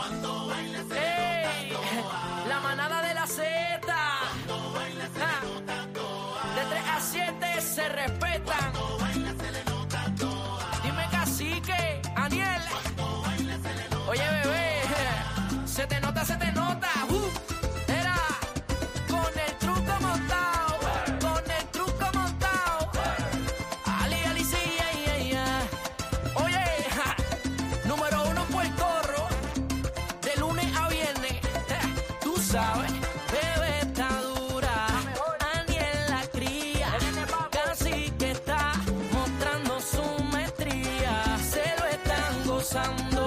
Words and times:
Ey, 0.00 1.72
la 2.48 2.60
manada 2.60 3.02
de 3.02 3.14
la 3.14 3.26
Z. 3.26 3.42
Ah, 3.90 4.30
De 6.54 6.62
3 6.70 6.82
a 6.96 7.00
7 7.00 7.60
se 7.60 7.88
respetan. 7.88 8.72
Están 42.68 43.17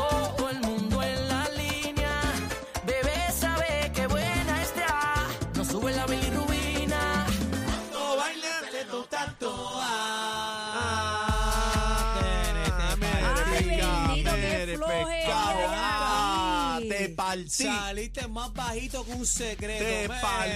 partí. 17.43 17.63
Saliste 17.63 18.27
más 18.27 18.53
bajito 18.53 19.05
que 19.05 19.11
un 19.13 19.25
secreto. 19.25 19.83
Te 19.83 20.07
Mira. 20.07 20.21
partí. 20.21 20.51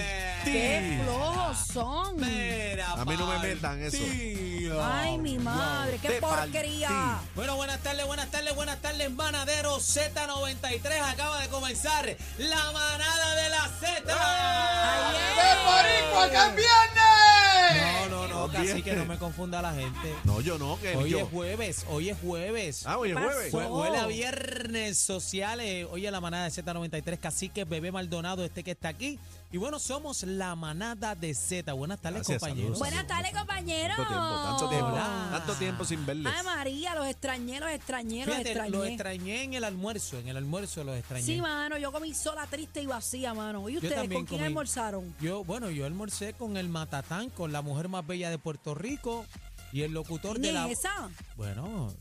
Qué 0.52 1.00
flojos 1.04 1.58
son. 1.72 2.16
Mira, 2.16 2.92
A 2.92 3.04
mí 3.04 3.16
no 3.16 3.26
me 3.26 3.38
metan 3.38 3.82
eso. 3.82 3.98
Ay, 4.82 5.18
mi 5.18 5.38
madre, 5.38 5.98
qué 6.02 6.08
Te 6.08 6.20
porquería. 6.20 6.88
partí. 6.88 7.28
Bueno, 7.34 7.56
buenas 7.56 7.80
tardes, 7.82 8.06
buenas 8.06 8.30
tardes, 8.30 8.54
buenas 8.54 8.80
tardes, 8.82 9.10
manadero 9.10 9.78
Z93. 9.78 11.00
Acaba 11.12 11.40
de 11.40 11.48
comenzar 11.48 12.16
la 12.38 12.72
manada 12.72 13.34
de 13.34 13.48
la 13.50 13.68
Z. 13.80 14.02
No, 14.06 15.12
no, 15.12 16.36
no, 16.94 17.05
No, 18.46 18.52
casi 18.52 18.82
que 18.82 18.94
no 18.94 19.04
me 19.06 19.18
confunda 19.18 19.60
la 19.62 19.72
gente. 19.74 20.14
No, 20.24 20.40
yo 20.40 20.58
no, 20.58 20.78
que 20.80 20.96
Hoy 20.96 21.10
yo. 21.10 21.18
es 21.20 21.28
jueves, 21.28 21.84
hoy 21.88 22.08
es 22.10 22.18
jueves. 22.18 22.82
Ah, 22.86 22.98
hoy 22.98 23.10
es 23.10 23.16
¿Qué 23.16 23.22
jueves. 23.22 23.52
Hue- 23.54 23.70
Huele 23.70 23.98
a 23.98 24.06
viernes 24.06 24.98
sociales. 24.98 25.86
Oye, 25.90 26.10
la 26.10 26.20
manada 26.20 26.44
de 26.44 26.50
Z93, 26.50 27.18
Cacique, 27.18 27.64
Bebé 27.64 27.92
Maldonado, 27.92 28.44
este 28.44 28.62
que 28.64 28.72
está 28.72 28.88
aquí. 28.88 29.18
Y 29.56 29.58
bueno, 29.58 29.78
somos 29.78 30.22
la 30.24 30.54
manada 30.54 31.14
de 31.14 31.32
Z. 31.32 31.72
Buenas 31.72 31.98
tardes, 31.98 32.18
Gracias, 32.28 32.40
compañeros. 32.40 32.76
saludos. 32.76 32.78
Buenas 32.78 33.06
tardes, 33.06 33.32
compañeros. 33.32 33.96
Tanto 33.96 34.12
tiempo, 34.12 34.42
tanto 34.44 34.68
tiempo. 34.68 34.86
Hola. 34.88 35.28
Tanto 35.32 35.54
tiempo 35.54 35.84
sin 35.86 36.04
verles. 36.04 36.30
Ay, 36.36 36.44
María, 36.44 36.94
los 36.94 37.06
extrañé, 37.06 37.58
los 37.60 37.70
extrañé, 37.70 38.18
los 38.26 38.34
Fíjate, 38.34 38.50
extrañé. 38.50 38.70
lo 38.70 38.84
extrañé 38.84 39.44
en 39.44 39.54
el 39.54 39.64
almuerzo. 39.64 40.18
En 40.18 40.28
el 40.28 40.36
almuerzo 40.36 40.84
los 40.84 40.94
extrañé. 40.98 41.24
Sí, 41.24 41.40
mano, 41.40 41.78
yo 41.78 41.90
comí 41.90 42.12
sola, 42.12 42.46
triste 42.48 42.82
y 42.82 42.86
vacía, 42.86 43.32
mano. 43.32 43.66
¿Y 43.70 43.76
ustedes 43.76 43.94
también 43.94 44.20
con 44.20 44.26
quién 44.26 44.40
comí. 44.40 44.46
almorzaron? 44.48 45.14
Yo, 45.22 45.42
bueno, 45.42 45.70
yo 45.70 45.86
almorcé 45.86 46.34
con 46.34 46.58
el 46.58 46.68
Matatán, 46.68 47.30
con 47.30 47.50
la 47.50 47.62
mujer 47.62 47.88
más 47.88 48.06
bella 48.06 48.28
de 48.28 48.36
Puerto 48.36 48.74
Rico 48.74 49.24
y 49.72 49.84
el 49.84 49.92
locutor 49.92 50.32
¿Quién 50.38 50.42
de 50.42 50.52
la. 50.52 50.68
esa? 50.68 51.08
Bueno, 51.34 51.94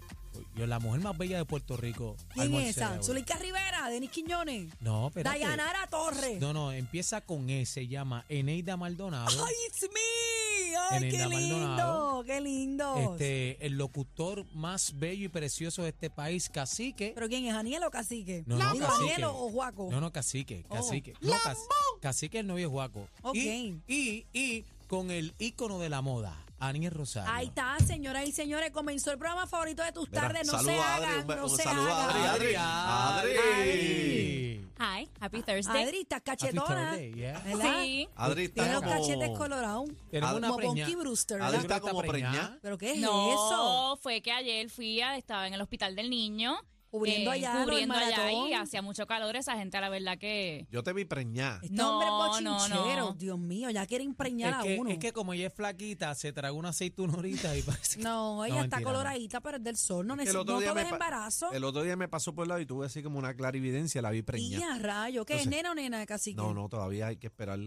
yo 0.55 0.67
la 0.67 0.79
mujer 0.79 1.01
más 1.01 1.17
bella 1.17 1.37
de 1.37 1.45
Puerto 1.45 1.77
Rico. 1.77 2.15
¿Quién 2.33 2.53
es 2.55 2.77
esa? 2.77 3.01
Zulica 3.03 3.37
Rivera, 3.37 3.89
Denis 3.89 4.09
Quiñones. 4.11 4.73
No, 4.79 5.11
pero. 5.13 5.29
Dayanara 5.29 5.87
Torres. 5.87 6.39
No, 6.41 6.53
no, 6.53 6.71
empieza 6.71 7.21
con 7.21 7.49
E, 7.49 7.65
se 7.65 7.87
llama 7.87 8.25
Eneida 8.29 8.77
Maldonado. 8.77 9.45
¡Ay, 9.45 9.53
it's 9.67 9.83
me! 9.83 10.77
¡Ay, 10.91 11.09
qué 11.09 11.25
lindo! 11.27 11.57
Maldonado. 11.57 12.23
¡Qué 12.25 12.41
lindo! 12.41 13.11
Este, 13.13 13.65
el 13.65 13.73
locutor 13.77 14.45
más 14.53 14.97
bello 14.97 15.25
y 15.25 15.29
precioso 15.29 15.83
de 15.83 15.89
este 15.89 16.09
país, 16.09 16.49
Cacique. 16.49 17.11
¿Pero 17.15 17.27
quién 17.27 17.45
es, 17.45 17.53
Aniel 17.53 17.83
o 17.83 17.91
Cacique? 17.91 18.43
No, 18.45 18.57
no, 18.57 18.73
Digo, 18.73 18.85
Cacique. 18.87 19.13
Aniel 19.13 19.23
o, 19.25 19.49
Juaco. 19.51 19.87
No, 19.91 20.01
no, 20.01 20.11
Cacique, 20.11 20.65
Oh. 20.69 20.75
Cacique. 20.75 21.13
No, 21.21 21.33
Cac- 21.33 21.57
Cacique 22.01 22.39
el 22.39 22.47
novio 22.47 22.67
es 22.67 22.71
Juaco. 22.71 23.07
Ok. 23.23 23.35
Y, 23.35 23.75
y, 23.87 24.25
y 24.33 24.65
con 24.87 25.11
el 25.11 25.33
ícono 25.39 25.79
de 25.79 25.89
la 25.89 26.01
moda, 26.01 26.35
Aniel 26.59 26.91
Rosario. 26.93 27.31
Ahí 27.31 27.47
está, 27.47 27.77
señoras 27.79 28.27
y 28.27 28.31
señores, 28.31 28.71
comenzó 28.71 29.11
el 29.11 29.17
programa 29.17 29.45
favorito 29.47 29.83
de 29.83 29.91
tus 29.91 30.09
Mira, 30.09 30.21
tardes. 30.21 30.47
No 30.47 30.59
se 30.59 30.79
a 30.79 30.95
Adri, 30.95 31.05
hagan, 31.05 31.19
un- 31.29 31.35
no 31.37 31.43
un 31.43 31.49
se 31.49 31.63
saludo 31.63 31.93
a 31.93 32.03
hagan. 32.09 32.21
Adri, 32.29 32.55
Adri. 32.55 33.35
Adri. 33.37 34.61
Hi, 34.77 35.09
happy 35.21 35.41
Thursday. 35.41 35.83
Adri, 35.83 35.99
estás 36.01 36.17
Happy 36.19 36.31
cachetona. 36.31 36.89
Thursday, 36.91 37.13
yeah. 37.13 37.39
¿verdad? 37.45 37.81
Sí. 37.83 38.09
Adri 38.15 38.43
está 38.45 38.53
Tiene 38.63 38.73
los 38.73 38.83
como... 38.83 38.95
cachetes 39.01 39.37
colorados. 39.37 39.89
Tenemos 40.11 40.35
una 40.35 40.47
Como 40.47 40.57
preña. 40.57 40.85
Punky 40.85 40.95
Brewster, 40.95 41.41
Adri 41.41 41.57
¿verdad? 41.57 41.77
está 41.77 41.79
como 41.91 42.01
preñada. 42.01 42.57
¿Pero 42.61 42.77
qué 42.77 42.91
es 42.93 42.97
no, 42.99 43.29
eso? 43.33 43.99
fue 44.01 44.21
que 44.21 44.31
ayer 44.33 44.69
fui 44.69 44.99
a, 45.01 45.15
estaba 45.17 45.47
en 45.47 45.53
el 45.53 45.61
hospital 45.61 45.95
del 45.95 46.09
niño. 46.09 46.57
Eh, 46.95 46.97
Cubriendo 46.97 47.31
allá 47.31 47.53
lo 47.53 47.59
del 47.59 47.65
Cubriendo 47.69 47.93
allá 47.95 48.31
y 48.31 48.53
hacía 48.53 48.81
mucho 48.81 49.05
calor. 49.05 49.35
Esa 49.35 49.55
gente, 49.57 49.79
la 49.81 49.89
verdad 49.89 50.17
que... 50.17 50.65
Yo 50.71 50.83
te 50.83 50.93
vi 50.93 51.05
preñada. 51.05 51.59
Este 51.61 51.75
No, 51.75 51.93
hombre 51.99 52.07
no, 52.07 52.25
es 52.37 52.43
bochinchero, 52.67 53.05
no. 53.07 53.13
Dios 53.13 53.37
mío, 53.39 53.69
ya 53.69 53.85
quiere 53.85 54.03
Es 54.03 54.09
impreñar 54.09 54.53
a 54.55 54.61
que, 54.63 54.77
uno. 54.79 54.89
es 54.89 54.97
que 54.99 55.11
como 55.13 55.33
ella 55.33 55.47
es 55.47 55.53
flaquita, 55.53 56.13
se 56.15 56.31
tragó 56.33 56.57
una 56.57 56.69
aceituna 56.69 57.13
ahorita 57.13 57.55
y 57.57 57.61
parece 57.63 57.97
que- 57.97 58.03
No, 58.03 58.43
ella 58.45 58.55
está 58.55 58.61
mentira, 58.77 58.79
no. 58.81 58.85
coloradita, 58.85 59.41
pero 59.41 59.57
es 59.57 59.63
del 59.63 59.77
sol. 59.77 60.07
No, 60.07 60.13
El 60.13 60.19
necesita, 60.19 60.41
otro, 60.41 60.55
no 60.59 60.61
todo 60.65 60.75
me 60.75 60.81
es 60.83 60.91
embarazo. 60.91 61.51
el 61.51 61.63
otro 61.63 61.83
día 61.83 61.95
me 61.95 62.07
pasó 62.07 62.33
por 62.33 62.43
el 62.43 62.49
lado 62.49 62.61
y 62.61 62.65
tuve 62.65 62.85
así 62.85 63.03
como 63.03 63.19
una 63.19 63.33
clarividencia, 63.35 64.01
la 64.01 64.11
vi 64.11 64.23
a 64.63 64.77
rayo, 64.79 65.25
¿qué 65.25 65.35
es 65.35 65.47
nena 65.47 65.71
o 65.71 65.75
nena 65.75 66.05
casi 66.05 66.33
No, 66.33 66.53
no, 66.53 66.69
todavía 66.69 67.07
hay 67.07 67.17
que 67.17 67.27
esperar. 67.27 67.59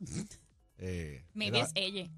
Eh, 0.76 1.24
Maybe 1.34 1.58
era- 1.58 1.66
es 1.66 1.72
ella. 1.76 2.10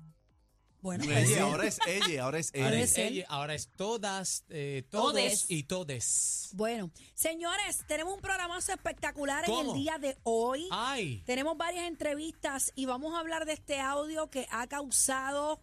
Bueno, 0.86 1.02
ella, 1.04 1.14
pues 1.14 1.38
ahora 1.40 1.66
es 1.66 1.78
ella, 1.88 2.22
ahora 2.24 2.38
es 2.38 2.52
Ahora 2.54 2.68
ella. 2.76 2.84
es, 2.84 2.90
ser. 2.92 3.06
ella, 3.12 3.26
ahora 3.28 3.54
es 3.56 3.68
todas, 3.76 4.44
eh, 4.50 4.84
todos 4.88 5.12
Todes. 5.14 5.44
y 5.50 5.64
todes. 5.64 6.50
Bueno, 6.52 6.92
señores, 7.14 7.82
tenemos 7.88 8.14
un 8.14 8.20
programazo 8.20 8.72
espectacular 8.72 9.42
en 9.44 9.50
¿Cómo? 9.50 9.74
el 9.74 9.80
día 9.80 9.98
de 9.98 10.16
hoy. 10.22 10.68
Ay, 10.70 11.24
Tenemos 11.26 11.56
varias 11.56 11.88
entrevistas 11.88 12.70
y 12.76 12.86
vamos 12.86 13.14
a 13.14 13.18
hablar 13.18 13.46
de 13.46 13.54
este 13.54 13.80
audio 13.80 14.30
que 14.30 14.46
ha 14.52 14.68
causado 14.68 15.60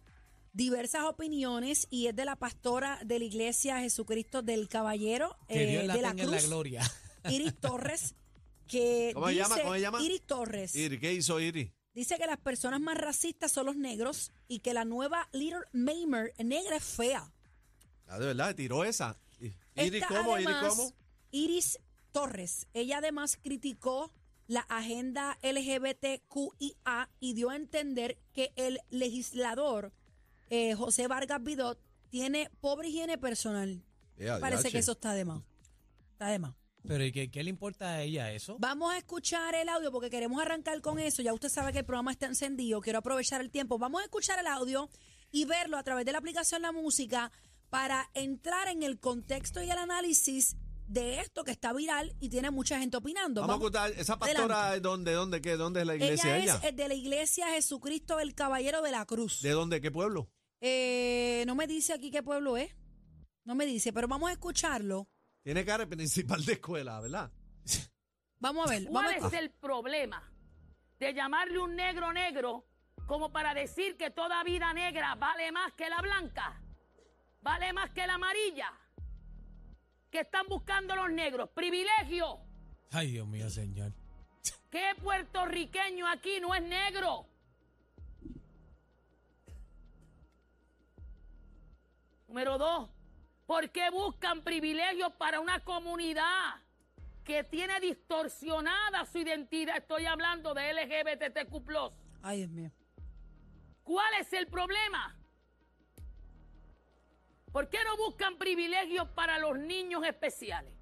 diversas 0.52 1.04
opiniones 1.04 1.86
y 1.88 2.06
es 2.08 2.14
de 2.14 2.26
la 2.26 2.36
pastora 2.36 3.00
de 3.04 3.18
la 3.18 3.24
iglesia 3.24 3.80
Jesucristo 3.80 4.42
del 4.42 4.68
Caballero 4.68 5.36
que 5.48 5.64
eh, 5.64 5.66
Dios 5.70 5.84
la 5.86 5.94
de 5.94 6.02
la 6.02 6.08
tenga 6.10 6.22
en 6.24 6.30
la 6.30 6.36
Cruz, 6.36 6.48
gloria. 6.48 6.92
Iris 7.30 7.58
Torres, 7.58 8.14
que 8.68 9.12
¿Cómo 9.14 9.26
se 9.28 9.32
dice, 9.32 9.42
llama? 9.42 9.58
¿Cómo 9.62 9.74
se 9.74 9.80
llama? 9.80 10.02
Iris 10.02 10.22
Torres 10.26 10.74
Iri, 10.76 11.00
¿qué 11.00 11.12
hizo 11.14 11.40
Iri? 11.40 11.72
Dice 11.94 12.16
que 12.18 12.26
las 12.26 12.38
personas 12.38 12.80
más 12.80 12.98
racistas 12.98 13.52
son 13.52 13.66
los 13.66 13.76
negros 13.76 14.32
y 14.48 14.60
que 14.60 14.74
la 14.74 14.84
nueva 14.84 15.28
Little 15.32 15.60
Maimer 15.72 16.32
negra 16.38 16.76
es 16.76 16.84
fea. 16.84 17.30
Ah, 18.06 18.18
de 18.18 18.26
verdad, 18.26 18.54
tiró 18.54 18.84
esa. 18.84 19.16
I- 19.40 19.54
Iri, 19.76 19.98
Esta, 19.98 20.08
¿cómo? 20.08 20.36
Iri, 20.38 20.46
además, 20.46 20.74
¿cómo? 20.74 20.92
Iris 21.30 21.78
Torres. 22.12 22.66
Ella 22.74 22.98
además 22.98 23.38
criticó 23.42 24.12
la 24.46 24.60
agenda 24.60 25.38
LGBTQIA 25.42 27.10
y 27.20 27.34
dio 27.34 27.50
a 27.50 27.56
entender 27.56 28.18
que 28.32 28.52
el 28.56 28.80
legislador 28.90 29.92
eh, 30.50 30.74
José 30.74 31.08
Vargas 31.08 31.42
Vidot 31.42 31.78
tiene 32.10 32.50
pobre 32.60 32.88
higiene 32.88 33.18
personal. 33.18 33.82
Parece 34.40 34.70
que 34.70 34.78
eso 34.78 34.92
está 34.92 35.14
de 35.14 35.24
más. 35.24 35.42
Está 36.12 36.28
de 36.28 36.38
más. 36.38 36.54
Pero 36.86 37.04
¿y 37.04 37.12
qué, 37.12 37.30
qué 37.30 37.42
le 37.42 37.50
importa 37.50 37.94
a 37.94 38.02
ella 38.02 38.30
eso? 38.32 38.56
Vamos 38.58 38.92
a 38.92 38.98
escuchar 38.98 39.54
el 39.54 39.68
audio 39.68 39.90
porque 39.90 40.10
queremos 40.10 40.40
arrancar 40.40 40.80
con 40.82 40.98
eso. 40.98 41.22
Ya 41.22 41.32
usted 41.32 41.48
sabe 41.48 41.72
que 41.72 41.78
el 41.78 41.84
programa 41.84 42.12
está 42.12 42.26
encendido. 42.26 42.80
Quiero 42.80 42.98
aprovechar 42.98 43.40
el 43.40 43.50
tiempo. 43.50 43.78
Vamos 43.78 44.02
a 44.02 44.04
escuchar 44.04 44.38
el 44.38 44.46
audio 44.46 44.90
y 45.30 45.46
verlo 45.46 45.78
a 45.78 45.82
través 45.82 46.04
de 46.04 46.12
la 46.12 46.18
aplicación 46.18 46.62
La 46.62 46.72
Música 46.72 47.32
para 47.70 48.10
entrar 48.14 48.68
en 48.68 48.82
el 48.82 49.00
contexto 49.00 49.62
y 49.62 49.70
el 49.70 49.78
análisis 49.78 50.56
de 50.86 51.20
esto 51.20 51.44
que 51.44 51.50
está 51.50 51.72
viral 51.72 52.14
y 52.20 52.28
tiene 52.28 52.50
mucha 52.50 52.78
gente 52.78 52.98
opinando. 52.98 53.40
Vamos 53.40 53.54
a 53.54 53.58
escuchar, 53.58 53.92
¿esa 53.98 54.18
pastora 54.18 54.76
es 54.76 54.82
dónde, 54.82 55.12
dónde, 55.12 55.40
qué, 55.40 55.56
dónde 55.56 55.80
es 55.80 55.86
la 55.86 55.94
iglesia 55.96 56.36
ella 56.36 56.44
ella? 56.44 56.56
es 56.56 56.64
eh, 56.64 56.72
de 56.72 56.88
la 56.88 56.94
iglesia 56.94 57.48
Jesucristo 57.48 58.18
del 58.18 58.34
Caballero 58.34 58.82
de 58.82 58.90
la 58.90 59.06
Cruz. 59.06 59.40
¿De 59.40 59.50
dónde, 59.50 59.80
qué 59.80 59.90
pueblo? 59.90 60.30
Eh, 60.60 61.44
no 61.46 61.54
me 61.54 61.66
dice 61.66 61.94
aquí 61.94 62.10
qué 62.10 62.22
pueblo 62.22 62.56
es. 62.56 62.70
No 63.44 63.54
me 63.54 63.66
dice, 63.66 63.92
pero 63.92 64.08
vamos 64.08 64.30
a 64.30 64.32
escucharlo. 64.32 65.08
Tiene 65.44 65.62
cara 65.62 65.84
de 65.84 65.94
principal 65.94 66.42
de 66.42 66.54
escuela, 66.54 66.98
¿verdad? 67.00 67.30
Vamos 68.40 68.66
a 68.66 68.70
ver. 68.70 68.84
Vamos 68.84 69.12
a 69.12 69.18
¿Cuál 69.18 69.32
es 69.32 69.38
el 69.38 69.50
problema 69.50 70.32
de 70.98 71.12
llamarle 71.12 71.58
un 71.58 71.76
negro 71.76 72.14
negro 72.14 72.64
como 73.06 73.30
para 73.30 73.52
decir 73.52 73.98
que 73.98 74.10
toda 74.10 74.42
vida 74.42 74.72
negra 74.72 75.14
vale 75.16 75.52
más 75.52 75.74
que 75.74 75.90
la 75.90 76.00
blanca? 76.00 76.62
¿Vale 77.42 77.74
más 77.74 77.90
que 77.90 78.06
la 78.06 78.14
amarilla? 78.14 78.72
¿Qué 80.10 80.20
están 80.20 80.46
buscando 80.48 80.96
los 80.96 81.10
negros? 81.10 81.50
¿Privilegio? 81.50 82.40
Ay, 82.90 83.12
Dios 83.12 83.26
mío, 83.26 83.50
señor. 83.50 83.92
¿Qué 84.70 84.94
puertorriqueño 85.02 86.08
aquí 86.08 86.40
no 86.40 86.54
es 86.54 86.62
negro? 86.62 87.26
Número 92.28 92.56
dos, 92.56 92.90
¿por 93.46 93.70
qué 93.70 93.90
buscan 93.90 94.42
privilegios 94.42 95.12
para 95.14 95.40
una 95.40 95.60
comunidad? 95.60 96.64
que 97.24 97.42
tiene 97.42 97.80
distorsionada 97.80 99.06
su 99.06 99.18
identidad. 99.18 99.78
Estoy 99.78 100.04
hablando 100.04 100.52
de 100.54 100.72
LGBTQ. 100.74 101.92
Ay, 102.22 102.38
Dios 102.38 102.50
mío. 102.50 102.70
¿Cuál 103.82 104.14
es 104.20 104.32
el 104.32 104.46
problema? 104.46 105.16
¿Por 107.50 107.68
qué 107.68 107.78
no 107.84 107.96
buscan 107.96 108.36
privilegios 108.36 109.08
para 109.10 109.38
los 109.38 109.58
niños 109.58 110.04
especiales? 110.04 110.72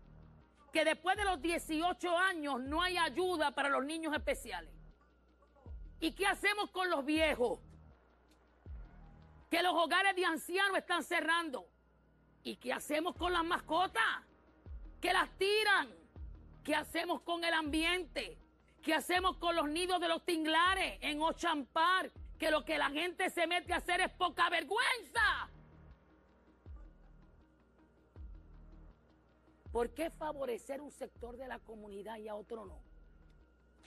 Que 0.73 0.85
después 0.85 1.17
de 1.17 1.25
los 1.25 1.41
18 1.41 2.19
años 2.19 2.61
no 2.61 2.83
hay 2.83 2.97
ayuda 2.97 3.51
para 3.53 3.69
los 3.69 3.85
niños 3.85 4.15
especiales. 4.15 4.73
¿Y 6.01 6.13
qué 6.13 6.27
hacemos 6.27 6.71
con 6.71 6.91
los 6.91 7.05
viejos? 7.05 7.61
Que 9.51 9.63
los 9.63 9.75
hogares 9.75 10.17
de 10.17 10.25
ancianos 10.25 10.79
están 10.79 11.05
cerrando. 11.05 11.69
¿Y 12.45 12.57
qué 12.57 12.73
hacemos 12.73 13.15
con 13.17 13.33
las 13.33 13.45
mascotas? 13.45 14.03
Que 15.01 15.13
las 15.13 15.31
tiran. 15.39 15.89
¿Qué 16.65 16.75
hacemos 16.75 17.21
con 17.23 17.45
el 17.45 17.53
ambiente? 17.55 18.39
¿Qué 18.83 18.95
hacemos 18.95 19.37
con 19.37 19.55
los 19.55 19.69
nidos 19.69 20.01
de 20.01 20.09
los 20.09 20.25
tinglares 20.25 20.99
en 21.01 21.21
Ochampar? 21.21 22.11
Que 22.39 22.51
lo 22.51 22.65
que 22.65 22.79
la 22.79 22.91
gente 22.91 23.31
se 23.31 23.47
mete 23.47 23.73
a 23.73 23.77
hacer 23.77 24.01
es 24.01 24.11
poca 24.11 24.49
vergüenza. 24.51 25.49
¿Por 29.71 29.91
qué 29.95 30.11
favorecer 30.11 30.81
un 30.81 30.91
sector 30.91 31.37
de 31.37 31.49
la 31.49 31.59
comunidad 31.61 32.19
y 32.19 32.29
a 32.29 32.35
otro 32.35 32.67
no? 32.67 32.79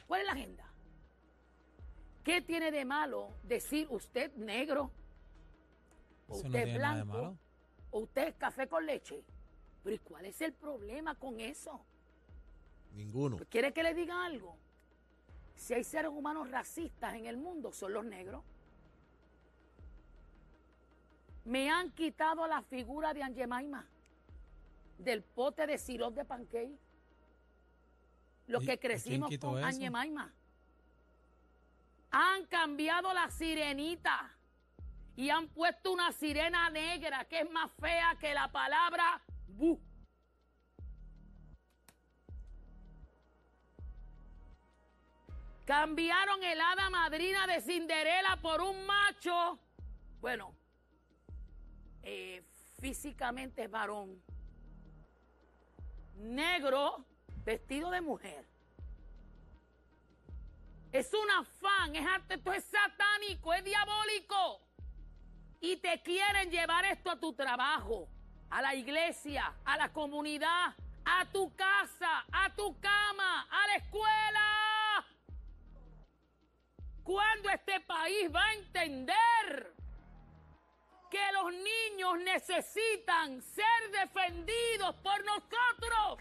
¿Cuál 0.08 0.22
es 0.22 0.28
la 0.28 0.34
agenda? 0.34 0.66
¿Qué 2.24 2.42
tiene 2.42 2.72
de 2.72 2.86
malo 2.86 3.30
decir 3.44 3.88
usted 3.92 4.34
negro? 4.36 4.92
O 6.28 6.34
Eso 6.34 6.44
no 6.44 6.48
usted 6.50 6.64
tiene 6.64 6.80
nada 6.80 6.96
de 6.96 7.04
blanco, 7.04 7.18
malo. 7.18 7.38
O 7.96 8.00
usted 8.00 8.28
es 8.28 8.36
café 8.36 8.68
con 8.68 8.86
leche. 8.86 9.24
Pero 9.82 9.96
¿y 9.96 10.00
cuál 10.00 10.26
es 10.26 10.42
el 10.42 10.52
problema 10.52 11.16
con 11.16 11.40
eso? 11.40 11.80
Ninguno. 12.94 13.38
¿Quiere 13.50 13.72
que 13.72 13.84
le 13.84 13.94
diga 13.94 14.26
algo? 14.26 14.58
Si 15.56 15.74
hay 15.74 15.86
seres 15.86 16.12
humanos 16.12 16.52
racistas 16.52 17.14
en 17.14 17.26
el 17.26 17.38
mundo, 17.38 17.72
son 17.72 17.94
los 17.94 18.04
negros. 18.04 18.44
Me 21.46 21.70
han 21.70 21.92
quitado 21.92 22.46
la 22.48 22.62
figura 22.64 23.14
de 23.14 23.24
Angemaima, 23.24 23.88
del 24.98 25.24
pote 25.24 25.66
de 25.66 25.78
sirope 25.78 26.20
de 26.22 26.26
pancake. 26.26 26.78
Los 28.48 28.62
¿Y- 28.62 28.66
y 28.66 28.68
que 28.68 28.80
crecimos 28.80 29.32
con? 29.38 29.64
Angemaima. 29.64 30.34
Han 32.12 32.46
cambiado 32.48 33.14
la 33.14 33.30
sirenita 33.32 34.35
y 35.16 35.30
han 35.30 35.48
puesto 35.48 35.92
una 35.92 36.12
sirena 36.12 36.70
negra 36.70 37.26
que 37.26 37.40
es 37.40 37.52
más 37.52 37.72
fea 37.80 38.18
que 38.20 38.34
la 38.34 38.52
palabra 38.52 39.22
bu. 39.48 39.80
Cambiaron 45.66 46.44
el 46.44 46.62
hada 46.62 46.90
madrina 46.90 47.48
de 47.48 47.60
Cinderela 47.60 48.38
por 48.42 48.62
un 48.62 48.86
macho. 48.86 49.58
Bueno, 50.20 50.54
eh, 52.04 52.44
físicamente 52.80 53.64
es 53.64 53.72
varón. 53.72 54.22
Negro, 56.18 57.04
vestido 57.44 57.90
de 57.90 58.02
mujer. 58.02 58.46
Es 60.92 61.12
un 61.14 61.30
afán, 61.32 61.96
es 61.96 62.06
esto 62.30 62.54
es 62.54 62.64
satánico, 62.66 63.54
es 63.54 63.64
diabólico. 63.64 64.62
Y 65.66 65.78
te 65.78 66.00
quieren 66.04 66.52
llevar 66.52 66.86
esto 66.86 67.10
a 67.10 67.20
tu 67.20 67.34
trabajo, 67.34 68.08
a 68.52 68.62
la 68.62 68.76
iglesia, 68.76 69.52
a 69.66 69.76
la 69.78 69.92
comunidad, 69.92 70.76
a 71.04 71.26
tu 71.32 71.56
casa, 71.56 72.24
a 72.32 72.54
tu 72.54 72.80
cama, 72.80 73.48
a 73.50 73.68
la 73.70 73.76
escuela. 73.78 75.06
¿Cuándo 77.04 77.50
este 77.50 77.80
país 77.80 78.30
va 78.32 78.46
a 78.46 78.54
entender 78.54 79.74
que 81.10 81.32
los 81.34 81.52
niños 81.52 82.20
necesitan 82.24 83.42
ser 83.42 83.92
defendidos 84.04 84.96
por 84.98 85.26
nosotros? 85.26 86.20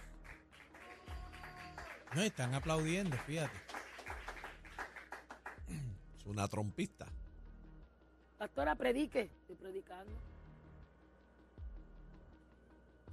No, 2.15 2.23
están 2.23 2.55
aplaudiendo, 2.55 3.15
fíjate. 3.27 3.61
Es 6.17 6.25
una 6.25 6.49
trompista. 6.49 7.07
Pastora, 8.39 8.75
predique. 8.75 9.31
Estoy 9.41 9.57
predicando. 9.57 10.13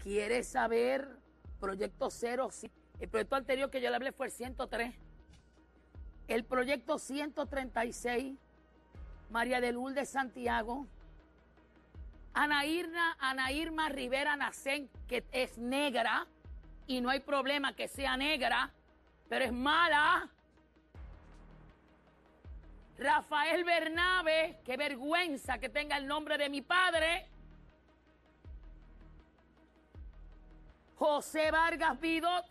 ¿Quieres 0.02 0.48
saber? 0.48 1.08
Proyecto 1.60 2.10
cero. 2.10 2.50
sí. 2.52 2.72
El 3.00 3.10
proyecto 3.10 3.36
anterior 3.36 3.70
que 3.70 3.82
yo 3.82 3.90
le 3.90 3.96
hablé 3.96 4.12
fue 4.12 4.28
el 4.28 4.32
103. 4.32 4.94
El 6.28 6.44
proyecto 6.46 7.00
136, 7.00 8.38
María 9.32 9.60
de 9.60 9.72
Lourdes 9.72 10.10
Santiago. 10.10 10.86
Ana 12.34 12.66
Irma, 12.66 13.18
Ana 13.20 13.52
Irma 13.52 13.90
Rivera 13.90 14.36
Nacén, 14.36 14.90
que 15.08 15.26
es 15.32 15.58
negra, 15.58 16.28
y 16.88 17.02
no 17.02 17.10
hay 17.10 17.20
problema 17.20 17.76
que 17.76 17.88
sea 17.88 18.18
negra, 18.18 18.72
pero 19.30 19.46
es 19.46 19.52
mala. 19.52 20.30
Rafael 23.02 23.64
Bernabe, 23.64 24.60
qué 24.64 24.78
vergüenza 24.78 25.58
que 25.58 25.70
tenga 25.70 25.98
el 25.98 26.06
nombre 26.06 26.38
de 26.38 26.50
mi 26.50 26.62
padre. 26.62 27.28
José 30.98 31.50
Vargas 31.50 32.00
Vidot. 32.00 32.46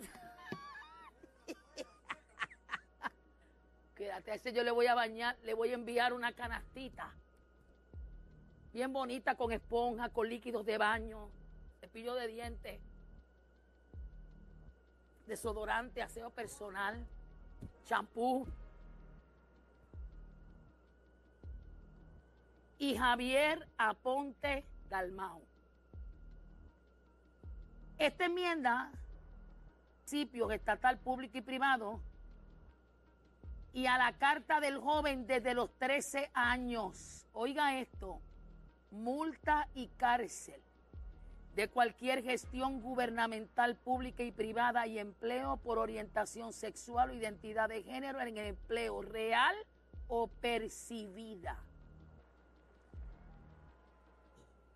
Quédate, 3.95 4.33
a 4.33 4.35
ese 4.35 4.53
yo 4.53 4.65
le 4.65 4.73
voy 4.73 4.89
a 4.89 4.97
bañar, 4.97 5.39
le 5.45 5.55
voy 5.55 5.71
a 5.71 5.75
enviar 5.75 6.13
una 6.13 6.33
canastita. 6.33 7.15
Bien 8.73 8.93
bonita 8.93 9.37
con 9.37 9.53
esponja, 9.53 10.09
con 10.09 10.29
líquidos 10.29 10.67
de 10.67 10.79
baño, 10.79 11.31
cepillo 11.79 12.17
de 12.17 12.27
dientes, 12.27 12.81
desodorante, 15.29 16.03
aseo 16.03 16.31
personal, 16.31 17.07
champú. 17.85 18.49
Y 22.81 22.97
Javier 22.97 23.69
Aponte 23.77 24.65
Dalmau. 24.89 25.43
Esta 27.99 28.25
enmienda, 28.25 28.91
principios 29.99 30.51
estatal, 30.51 30.97
público 30.99 31.37
y 31.37 31.43
privado, 31.43 32.01
y 33.75 33.85
a 33.85 33.99
la 33.99 34.15
carta 34.15 34.61
del 34.61 34.79
joven 34.79 35.27
desde 35.27 35.53
los 35.53 35.71
13 35.79 36.31
años. 36.33 37.27
Oiga 37.35 37.79
esto, 37.79 38.19
multa 38.91 39.69
y 39.75 39.89
cárcel 39.99 40.61
de 41.55 41.69
cualquier 41.69 42.23
gestión 42.23 42.81
gubernamental, 42.81 43.77
pública 43.77 44.23
y 44.23 44.33
privada 44.33 44.87
y 44.87 44.99
empleo 44.99 45.59
por 45.59 45.79
orientación 45.79 46.55
sexual 46.55 47.11
o 47.11 47.15
identidad 47.15 47.69
de 47.69 47.83
género 47.83 48.23
en 48.23 48.39
el 48.39 48.47
empleo 48.47 49.03
real 49.03 49.55
o 50.09 50.29
percibida. 50.29 51.63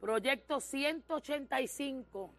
Proyecto 0.04 0.60
185. 0.60 2.30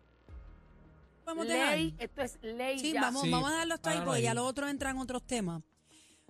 Vamos. 1.25 1.47
Ley, 1.47 1.95
esto 1.97 2.21
es 2.21 2.37
ley 2.43 2.77
Sí, 2.77 2.93
ya. 2.93 3.01
vamos, 3.01 3.23
Sí, 3.23 3.31
vamos 3.31 3.49
a 3.49 3.53
dejarlo 3.53 3.73
hasta 3.73 3.89
ahí 3.89 3.95
páralo 3.95 4.11
porque 4.11 4.21
ya 4.21 4.33
los 4.35 4.45
otros 4.45 4.69
entran 4.69 4.95
en 4.95 5.01
otros 5.01 5.23
temas. 5.25 5.63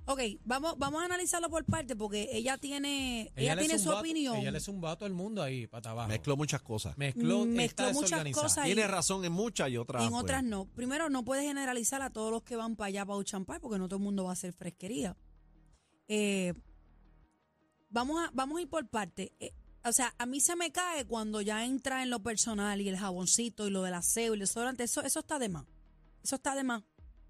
Ok, 0.06 0.22
vamos, 0.46 0.78
vamos 0.78 1.02
a 1.02 1.06
analizarlo 1.06 1.50
por 1.50 1.66
parte 1.66 1.94
porque 1.98 2.30
ella 2.32 2.58
tiene, 2.58 3.34
ella, 3.36 3.58
tiene 3.58 3.78
su 3.78 3.90
opinión. 3.92 4.38
Ella 4.38 4.52
le 4.52 4.62
zumbó 4.62 4.88
a 4.88 4.96
todo 4.96 5.08
el 5.08 5.14
mundo 5.14 5.44
ahí, 5.44 5.68
para 5.68 5.92
abajo. 5.92 6.08
Mezcló 6.08 6.38
muchas 6.38 6.62
cosas. 6.62 6.98
Mezcló, 6.98 7.46
Mm, 7.46 7.50
mezcló 7.50 7.92
muchas 7.92 8.24
cosas. 8.32 8.64
Tiene 8.64 8.88
razón 8.88 9.26
en 9.26 9.34
muchas 9.34 9.70
y 9.70 9.76
otras. 9.76 10.04
en 10.04 10.12
pues, 10.12 10.24
otras 10.24 10.42
no. 10.42 10.68
Primero, 10.74 11.10
no 11.10 11.26
puedes 11.26 11.44
generalizar 11.44 12.02
a 12.02 12.12
todos 12.12 12.32
los 12.32 12.44
que 12.44 12.56
van 12.56 12.78
para 12.78 12.88
allá 12.88 13.06
para 13.06 13.18
Uchampar 13.18 13.60
porque 13.60 13.78
no 13.78 13.90
todo 13.90 13.98
el 13.98 14.04
mundo 14.04 14.24
va 14.24 14.30
a 14.30 14.34
hacer 14.34 14.54
fresquería. 14.54 15.18
Eh, 16.08 16.54
vamos, 17.90 18.24
a, 18.24 18.32
vamos 18.34 18.60
a 18.60 18.62
ir 18.62 18.70
por 18.70 18.88
parte. 18.88 19.34
O 19.86 19.92
sea, 19.92 20.14
a 20.18 20.26
mí 20.26 20.40
se 20.40 20.56
me 20.56 20.72
cae 20.72 21.06
cuando 21.06 21.42
ya 21.42 21.64
entra 21.64 22.02
en 22.02 22.10
lo 22.10 22.22
personal 22.22 22.82
y 22.82 22.90
el 22.90 22.98
jaboncito 22.98 23.68
y 23.68 23.72
lo 23.72 23.84
del 23.84 23.94
aseo 23.94 24.34
y 24.34 24.38
el. 24.38 24.42
Eso, 24.42 25.02
eso 25.04 25.20
está 25.20 25.40
de 25.40 25.50
más. 25.50 25.66
Eso 26.24 26.36
está 26.36 26.56
de 26.56 26.64
más. 26.64 26.84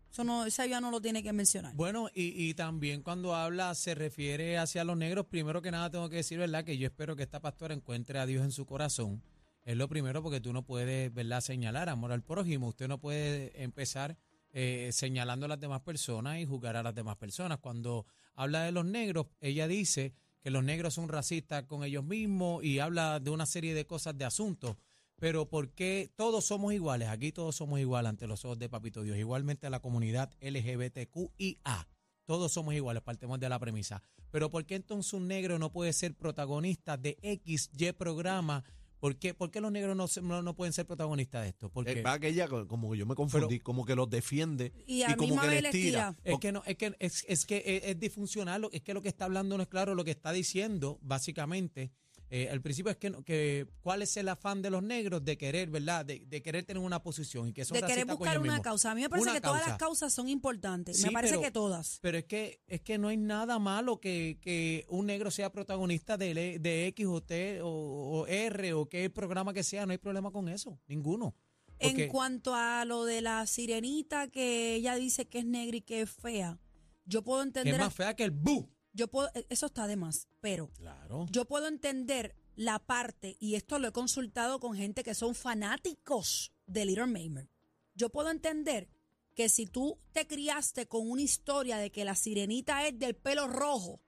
Eso 0.09 0.23
no, 0.23 0.45
esa 0.45 0.65
ya 0.65 0.79
no 0.79 0.91
lo 0.91 1.01
tiene 1.01 1.21
que 1.21 1.33
mencionar. 1.33 1.75
Bueno, 1.75 2.07
y, 2.13 2.47
y 2.47 2.53
también 2.53 3.01
cuando 3.01 3.35
habla, 3.35 3.75
se 3.75 3.95
refiere 3.95 4.57
hacia 4.57 4.85
los 4.85 4.95
negros, 4.95 5.25
primero 5.25 5.61
que 5.61 5.71
nada 5.71 5.89
tengo 5.89 6.09
que 6.09 6.15
decir, 6.17 6.39
¿verdad? 6.39 6.63
Que 6.63 6.77
yo 6.77 6.87
espero 6.87 7.17
que 7.17 7.23
esta 7.23 7.41
pastora 7.41 7.73
encuentre 7.73 8.19
a 8.19 8.25
Dios 8.25 8.45
en 8.45 8.51
su 8.51 8.65
corazón. 8.65 9.21
Es 9.65 9.75
lo 9.75 9.89
primero 9.89 10.23
porque 10.23 10.39
tú 10.39 10.53
no 10.53 10.63
puedes, 10.63 11.13
¿verdad? 11.13 11.41
Señalar 11.41 11.89
amor 11.89 12.13
al 12.13 12.23
prójimo. 12.23 12.69
Usted 12.69 12.87
no 12.87 12.99
puede 13.01 13.61
empezar 13.61 14.17
eh, 14.51 14.91
señalando 14.93 15.47
a 15.47 15.49
las 15.49 15.59
demás 15.59 15.81
personas 15.81 16.39
y 16.39 16.45
juzgar 16.45 16.77
a 16.77 16.83
las 16.83 16.95
demás 16.95 17.17
personas. 17.17 17.57
Cuando 17.57 18.05
habla 18.35 18.63
de 18.63 18.71
los 18.71 18.85
negros, 18.85 19.27
ella 19.41 19.67
dice 19.67 20.13
que 20.45 20.51
los 20.51 20.63
negros 20.63 20.93
son 20.93 21.09
racistas 21.09 21.63
con 21.63 21.83
ellos 21.83 22.03
mismos 22.03 22.63
y 22.63 22.77
habla 22.77 23.19
de 23.19 23.31
una 23.31 23.47
serie 23.47 23.73
de 23.73 23.87
cosas, 23.87 24.15
de 24.15 24.25
asuntos. 24.25 24.75
Pero 25.15 25.49
¿por 25.49 25.71
qué 25.71 26.11
todos 26.15 26.45
somos 26.45 26.71
iguales? 26.71 27.09
Aquí 27.09 27.31
todos 27.31 27.55
somos 27.55 27.79
iguales 27.79 28.11
ante 28.11 28.27
los 28.27 28.45
ojos 28.45 28.59
de 28.59 28.69
Papito 28.69 29.01
Dios. 29.01 29.17
Igualmente 29.17 29.65
a 29.65 29.71
la 29.71 29.79
comunidad 29.79 30.31
LGBTQIA. 30.41 31.87
Todos 32.25 32.51
somos 32.51 32.75
iguales, 32.75 33.01
partemos 33.01 33.39
de 33.39 33.49
la 33.49 33.57
premisa. 33.57 34.03
Pero 34.29 34.51
¿por 34.51 34.67
qué 34.67 34.75
entonces 34.75 35.13
un 35.13 35.27
negro 35.27 35.57
no 35.57 35.71
puede 35.71 35.93
ser 35.93 36.13
protagonista 36.13 36.95
de 36.95 37.17
X, 37.23 37.71
Y 37.75 37.91
programa? 37.93 38.63
¿Por 39.05 39.17
qué, 39.17 39.35
por 39.35 39.51
qué 39.51 39.61
los 39.61 39.71
negros 39.71 39.95
no, 39.95 40.07
se- 40.07 40.23
no, 40.23 40.41
no 40.41 40.55
pueden 40.55 40.73
ser 40.73 40.87
protagonistas 40.87 41.43
de 41.43 41.49
esto? 41.49 41.69
Porque 41.69 41.91
Eh, 41.91 42.01
va 42.01 42.17
que 42.17 42.29
ella, 42.29 42.47
como 42.47 42.91
que 42.91 42.97
yo 42.97 43.05
me 43.05 43.13
confundí, 43.13 43.59
como 43.59 43.85
que 43.85 43.93
los 43.93 44.09
defiende 44.09 44.73
Y 44.87 45.01
y, 45.01 45.03
a 45.03 45.15
como 45.15 45.39
que 45.39 45.47
les 45.47 45.61
les 45.61 45.71
tira. 45.71 46.15
tira. 46.15 46.33
Es 46.33 46.39
que 46.39 46.51
no, 46.51 46.63
es 46.65 46.75
que 46.75 46.95
es, 46.97 47.23
es 47.27 47.45
que 47.45 47.57
es, 47.67 47.83
es 47.83 47.99
disfuncional, 47.99 48.63
lo- 48.63 48.71
es 48.71 48.81
que 48.81 48.95
lo 48.95 49.03
que 49.03 49.09
está 49.09 49.25
hablando 49.25 49.57
no 49.57 49.61
es 49.61 49.69
claro, 49.69 49.93
lo 49.93 50.03
que 50.03 50.09
está 50.09 50.31
diciendo, 50.31 50.97
básicamente, 51.03 51.91
eh, 52.29 52.49
al 52.49 52.59
principio 52.61 52.91
es 52.91 52.97
que, 52.97 53.11
que 53.23 53.67
cuál 53.81 54.01
es 54.01 54.17
el 54.17 54.27
afán 54.29 54.61
de 54.61 54.69
los 54.71 54.81
negros 54.81 55.23
de 55.23 55.37
querer, 55.37 55.69
¿verdad? 55.69 56.03
De, 56.05 56.25
de 56.25 56.41
querer 56.41 56.63
tener 56.65 56.81
una 56.81 57.01
posición 57.03 57.47
y 57.49 57.53
que 57.53 57.65
son 57.65 57.79
de 57.79 57.85
querer 57.85 58.05
buscar 58.05 58.37
una 58.39 58.43
mismos. 58.53 58.61
causa. 58.63 58.91
A 58.91 58.95
mí 58.95 59.01
me 59.01 59.09
parece 59.09 59.29
Una 59.29 59.33
que 59.35 59.41
todas 59.41 59.57
las 59.59 59.67
causa. 59.69 59.77
causas 59.85 60.13
son 60.13 60.27
importantes. 60.27 60.97
Sí, 60.97 61.05
me 61.05 61.11
parece 61.11 61.33
pero- 61.35 61.43
que 61.43 61.51
todas. 61.51 61.99
Pero 62.01 62.17
es 62.17 62.25
que 62.25 62.61
es 62.67 62.81
que 62.81 62.97
no 62.97 63.09
hay 63.09 63.17
nada 63.17 63.59
malo 63.59 63.99
que, 63.99 64.39
que 64.41 64.85
un 64.89 65.05
negro 65.05 65.29
sea 65.29 65.51
protagonista 65.51 66.17
de, 66.17 66.57
de 66.59 66.87
X 66.87 67.05
o 67.05 67.21
T 67.21 67.61
o, 67.61 67.67
o 67.69 68.27
R 68.27 68.73
o 68.73 68.89
qué 68.89 69.09
programa 69.11 69.53
que 69.53 69.63
sea, 69.63 69.85
no 69.85 69.91
hay 69.91 69.97
problema 69.99 70.31
con 70.31 70.49
eso, 70.49 70.79
ninguno. 70.87 71.35
Porque- 71.79 72.05
En 72.05 72.09
cuanto 72.09 72.55
a 72.55 72.85
lo 72.85 73.05
de 73.05 73.21
la 73.21 73.45
sirenita 73.47 74.29
que 74.29 74.75
ella 74.75 74.95
dice 74.95 75.25
que 75.27 75.39
es 75.39 75.45
negra 75.45 75.77
y 75.77 75.81
que 75.81 76.01
es 76.01 76.09
fea, 76.09 76.57
yo 77.05 77.21
puedo 77.23 77.41
que 77.41 77.47
entender, 77.47 77.75
es 77.75 77.79
más 77.81 77.93
fea 77.93 78.15
que 78.15 78.23
el 78.23 78.31
bu. 78.31 78.67
Yo 78.95 79.07
puedo, 79.09 79.29
e, 79.35 79.45
eso 79.49 79.67
está 79.67 79.85
de 79.87 79.95
más, 79.95 80.27
pero 80.41 80.69
Claro. 80.77 81.27
yo 81.29 81.45
puedo 81.45 81.67
entender 81.67 82.35
la 82.55 82.79
parte, 82.79 83.35
y 83.39 83.55
esto 83.55 83.77
lo 83.79 83.89
he 83.89 83.91
consultado 83.91 84.59
con 84.59 84.75
gente 84.75 85.03
que 85.03 85.13
son 85.13 85.35
fanáticos 85.35 86.53
de 86.65 86.85
Little 86.85 87.07
Mermaid. 87.07 87.47
Yo 87.93 88.09
puedo 88.09 88.29
entender 88.29 88.87
que 89.35 89.49
si 89.49 89.67
tú 89.67 89.99
te 90.13 90.25
criaste 90.25 90.87
con 90.87 91.09
una 91.09 91.21
historia 91.21 91.77
de 91.77 91.91
que 91.91 92.05
la 92.05 92.15
sirenita 92.15 92.87
es 92.87 92.97
del 92.97 93.15
pelo 93.15 93.47
rojo 93.47 93.99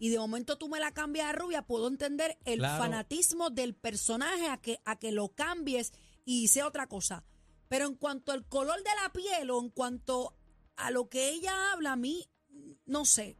y 0.00 0.08
de 0.10 0.18
momento 0.18 0.58
tú 0.58 0.68
me 0.68 0.80
la 0.80 0.92
cambias 0.92 1.28
a 1.28 1.32
rubia, 1.32 1.62
puedo 1.62 1.86
entender 1.88 2.36
el 2.44 2.58
Claro. 2.58 2.82
fanatismo 2.82 3.50
del 3.50 3.74
personaje 3.74 4.48
a 4.48 4.56
que, 4.60 4.80
a 4.84 4.98
que 4.98 5.12
lo 5.12 5.28
cambies 5.28 5.92
y 6.24 6.48
sea 6.48 6.66
otra 6.66 6.88
cosa. 6.88 7.24
Pero 7.68 7.86
en 7.86 7.94
cuanto 7.94 8.32
al 8.32 8.46
color 8.48 8.78
de 8.82 8.90
la 9.02 9.12
piel 9.12 9.50
o 9.50 9.60
en 9.60 9.70
cuanto 9.70 10.34
a 10.76 10.90
lo 10.90 11.08
que 11.08 11.30
ella 11.30 11.72
habla, 11.72 11.92
a 11.92 11.96
mí, 11.96 12.28
no 12.86 13.04
sé, 13.04 13.36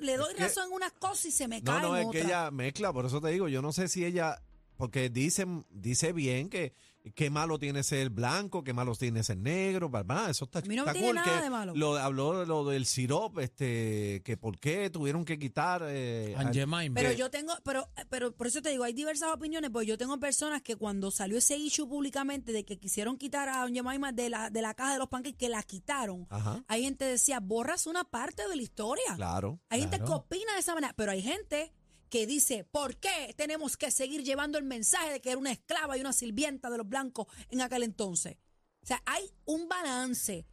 le- 0.00 0.16
doy 0.16 0.34
razón 0.34 0.68
en 0.68 0.72
unas 0.74 0.92
cosas 0.92 1.26
y 1.26 1.30
se 1.32 1.48
me 1.48 1.60
No, 1.60 1.72
cae 1.72 1.82
no, 1.82 1.96
en 1.96 2.06
es 2.06 2.12
que 2.12 2.20
ella 2.22 2.50
mezcla, 2.50 2.92
por 2.92 3.06
eso 3.06 3.20
te 3.20 3.28
digo, 3.28 3.48
yo 3.48 3.62
no 3.62 3.72
sé 3.72 3.88
si 3.88 4.04
ella, 4.04 4.42
porque 4.76 5.08
dice, 5.10 5.46
dice 5.70 6.12
bien 6.12 6.48
que 6.48 6.74
qué 7.14 7.30
malo 7.30 7.58
tiene 7.58 7.82
ser 7.82 8.10
blanco, 8.10 8.62
qué 8.62 8.72
malo 8.72 8.94
tiene 8.94 9.22
ser 9.22 9.38
negro, 9.38 9.88
¿verdad? 9.88 10.30
Eso 10.30 10.44
está, 10.44 10.60
A 10.60 10.62
mí 10.62 10.76
no 10.76 10.84
me 10.84 10.92
tiene 10.92 11.06
cool, 11.08 11.16
nada 11.16 11.38
que 11.38 11.44
de 11.44 11.50
malo. 11.50 11.72
Lo, 11.74 11.96
habló 11.96 12.40
de 12.40 12.46
lo 12.46 12.64
del 12.66 12.86
sirop, 12.86 13.38
este, 13.38 14.22
que 14.24 14.36
por 14.36 14.58
qué 14.58 14.90
tuvieron 14.90 15.24
que 15.24 15.38
quitar 15.38 15.82
eh, 15.86 16.34
al-. 16.36 16.50
Pero 16.94 17.12
yo 17.12 17.30
tengo, 17.30 17.54
pero, 17.64 17.88
pero 18.08 18.32
por 18.32 18.46
eso 18.46 18.60
te 18.60 18.70
digo, 18.70 18.84
hay 18.84 18.92
diversas 18.92 19.32
opiniones, 19.32 19.70
pues 19.70 19.86
yo 19.86 19.96
tengo 19.96 20.18
personas 20.18 20.62
que 20.62 20.76
cuando 20.76 21.10
salió 21.10 21.38
ese 21.38 21.56
issue 21.56 21.88
públicamente 21.88 22.52
de 22.52 22.64
que 22.64 22.78
quisieron 22.78 23.16
quitar 23.16 23.48
a 23.48 23.66
Jemima 23.68 24.12
de 24.12 24.30
la, 24.30 24.50
de 24.50 24.62
la 24.62 24.74
caja 24.74 24.92
de 24.92 24.98
los 24.98 25.08
pancakes, 25.08 25.38
que 25.38 25.48
la 25.48 25.62
quitaron, 25.62 26.26
Ajá, 26.28 26.62
hay 26.68 26.82
gente 26.82 27.04
que 27.06 27.12
decía, 27.12 27.40
borras 27.40 27.86
una 27.86 28.04
parte 28.04 28.46
de 28.48 28.56
la 28.56 28.62
historia. 28.62 29.14
claro. 29.16 29.58
Hay 29.68 29.80
gente 29.80 29.98
que 29.98 30.12
opina 30.12 30.52
de 30.54 30.60
esa 30.60 30.74
manera, 30.74 30.92
pero 30.96 31.12
hay 31.12 31.22
gente 31.22 31.72
que 32.10 32.26
dice, 32.26 32.64
¿por 32.64 32.96
qué 32.96 33.32
tenemos 33.36 33.76
que 33.76 33.90
seguir 33.90 34.22
llevando 34.22 34.58
el 34.58 34.64
mensaje 34.64 35.12
de 35.12 35.20
que 35.20 35.30
era 35.30 35.38
una 35.38 35.52
esclava 35.52 35.96
y 35.96 36.00
una 36.00 36.12
sirvienta 36.12 36.68
de 36.68 36.76
los 36.78 36.88
blancos 36.88 37.28
en 37.48 37.62
aquel 37.62 37.84
entonces? 37.84 38.36
O 38.82 38.86
sea, 38.86 39.02
hay 39.06 39.30
un 39.46 39.68
balance. 39.68 40.46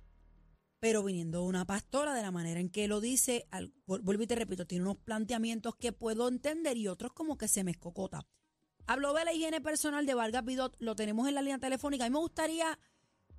Pero 0.79 1.03
viniendo 1.03 1.43
una 1.43 1.65
pastora, 1.65 2.13
de 2.13 2.21
la 2.21 2.29
manera 2.31 2.59
en 2.59 2.69
que 2.69 2.87
lo 2.87 3.01
dice, 3.01 3.47
al- 3.49 3.73
vu- 3.87 3.99
vuelvo 4.03 4.21
y 4.23 4.27
te 4.27 4.35
repito, 4.35 4.67
tiene 4.67 4.83
unos 4.83 4.97
planteamientos 4.97 5.75
que 5.75 5.91
puedo 5.91 6.27
entender 6.27 6.77
y 6.77 6.87
otros 6.87 7.13
como 7.13 7.35
que 7.35 7.47
se 7.47 7.63
me 7.63 7.71
escocota. 7.71 8.27
Habló 8.85 9.13
de 9.13 9.25
la 9.25 9.33
higiene 9.33 9.59
personal 9.59 10.05
de 10.05 10.13
Vargas 10.13 10.45
Vidot, 10.45 10.75
lo 10.79 10.95
tenemos 10.95 11.27
en 11.27 11.33
la 11.33 11.41
línea 11.41 11.57
telefónica. 11.57 12.05
A 12.05 12.09
mí 12.09 12.13
me 12.13 12.19
gustaría 12.19 12.77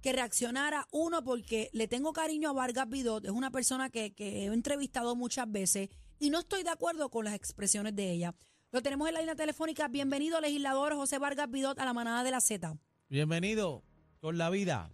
que 0.03 0.13
reaccionara 0.13 0.89
uno 0.91 1.23
porque 1.23 1.71
le 1.73 1.87
tengo 1.87 2.13
cariño 2.13 2.51
a 2.51 2.53
Vargas 2.53 2.89
Vidot, 2.89 3.25
es 3.25 3.31
una 3.31 3.53
persona 3.53 3.89
que 3.89 4.13
he 4.19 4.47
entrevistado 4.47 5.15
muchas 5.15 5.51
veces 5.51 5.91
y 6.19 6.31
no 6.31 6.41
estoy 6.41 6.63
de 6.63 6.71
acuerdo 6.71 7.11
con 7.11 7.25
las 7.25 7.35
expresiones 7.35 7.95
de 7.95 8.11
ella. 8.11 8.35
Lo 8.71 8.83
tenemos 8.83 9.09
en 9.09 9.15
la 9.15 9.21
línea 9.21 9.35
telefónica. 9.35 9.89
Bienvenido, 9.89 10.41
legislador 10.41 10.95
José 10.95 11.19
Vargas 11.19 11.51
Vidot, 11.51 11.79
a 11.79 11.85
la 11.85 11.95
manada 11.95 12.23
de 12.23 12.31
la 12.31 12.41
Z. 12.41 12.77
Bienvenido 13.09 13.83
con 14.21 14.37
la 14.37 14.51
vida. 14.51 14.93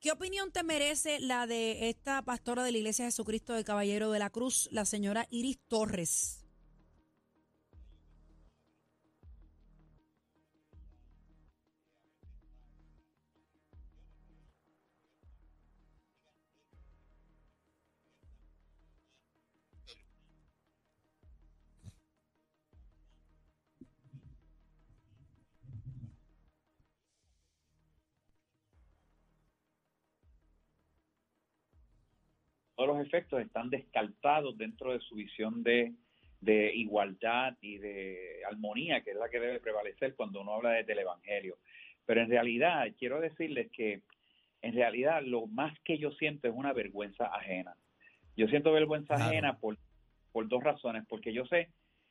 ¿Qué 0.00 0.12
opinión 0.12 0.50
te 0.50 0.62
merece 0.62 1.20
la 1.20 1.46
de 1.46 1.90
esta 1.90 2.22
pastora 2.22 2.64
de 2.64 2.72
la 2.72 2.78
Iglesia 2.78 3.04
Jesucristo 3.04 3.52
de 3.52 3.64
Caballero 3.64 4.10
de 4.10 4.18
la 4.18 4.30
Cruz, 4.30 4.70
la 4.72 4.86
señora 4.86 5.26
Iris 5.28 5.58
Torres? 5.68 6.39
Efectos 33.00 33.40
están 33.40 33.70
descartados 33.70 34.56
dentro 34.56 34.92
de 34.92 35.00
su 35.00 35.14
visión 35.16 35.62
de, 35.62 35.92
de 36.40 36.74
igualdad 36.74 37.56
y 37.60 37.78
de 37.78 38.42
armonía, 38.48 39.02
que 39.02 39.10
es 39.10 39.16
la 39.16 39.28
que 39.28 39.40
debe 39.40 39.60
prevalecer 39.60 40.14
cuando 40.14 40.40
uno 40.40 40.54
habla 40.54 40.70
desde 40.70 40.92
el 40.92 41.00
Evangelio. 41.00 41.58
Pero 42.06 42.22
en 42.22 42.30
realidad, 42.30 42.86
quiero 42.98 43.20
decirles 43.20 43.70
que 43.72 44.00
en 44.62 44.74
realidad 44.74 45.22
lo 45.24 45.46
más 45.46 45.78
que 45.80 45.98
yo 45.98 46.10
siento 46.12 46.48
es 46.48 46.54
una 46.54 46.72
vergüenza 46.72 47.26
ajena. 47.26 47.74
Yo 48.36 48.46
siento 48.48 48.72
vergüenza 48.72 49.16
Claro. 49.16 49.30
ajena 49.30 49.58
por, 49.58 49.76
por 50.32 50.48
dos 50.48 50.62
razones, 50.62 51.04
porque 51.08 51.32
yo 51.32 51.44
sé 51.46 51.68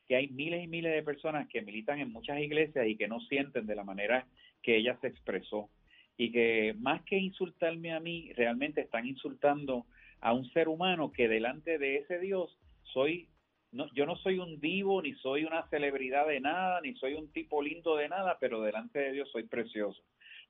que 0.08 0.15
hay 0.15 0.27
miles 0.29 0.63
y 0.63 0.67
miles 0.67 0.93
de 0.93 1.03
personas 1.03 1.48
que 1.48 1.62
militan 1.62 2.00
en 2.00 2.12
muchas 2.12 2.39
iglesias 2.39 2.88
y 2.88 2.96
que 2.98 3.08
no 3.08 3.19
sienten 3.22 3.67
de 3.67 3.75
la 3.75 3.84
manera 3.84 4.25
que 4.63 4.77
ella 4.77 4.98
se 5.01 5.08
expresó. 5.08 5.69
Y 6.17 6.31
que 6.31 6.75
más 6.79 7.03
que 7.03 7.17
insultarme 7.17 7.93
a 7.93 8.00
mí, 8.00 8.34
realmente 8.34 8.81
están 8.81 9.05
insultando 9.05 9.86
a 10.21 10.33
un 10.33 10.49
ser 10.51 10.67
humano 10.67 11.11
que 11.11 11.27
delante 11.27 11.77
de 11.77 11.97
ese 11.97 12.19
Dios 12.19 12.57
soy, 12.83 13.29
no, 13.71 13.88
yo 13.93 14.05
no 14.05 14.15
soy 14.17 14.39
un 14.39 14.59
divo, 14.59 15.01
ni 15.01 15.13
soy 15.15 15.45
una 15.45 15.67
celebridad 15.69 16.27
de 16.27 16.39
nada, 16.39 16.81
ni 16.81 16.95
soy 16.95 17.13
un 17.13 17.31
tipo 17.31 17.61
lindo 17.61 17.95
de 17.95 18.09
nada, 18.09 18.38
pero 18.39 18.61
delante 18.61 18.99
de 18.99 19.11
Dios 19.13 19.29
soy 19.31 19.43
precioso. 19.43 20.01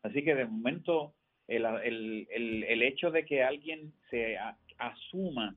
Así 0.04 0.24
que 0.24 0.36
de 0.36 0.46
momento 0.46 1.14
el, 1.48 1.66
el, 1.66 2.28
el, 2.32 2.64
el 2.64 2.82
hecho 2.84 3.12
de 3.12 3.26
que 3.26 3.44
alguien 3.44 3.94
se 4.10 4.38
a- 4.38 4.58
asuma 4.78 5.56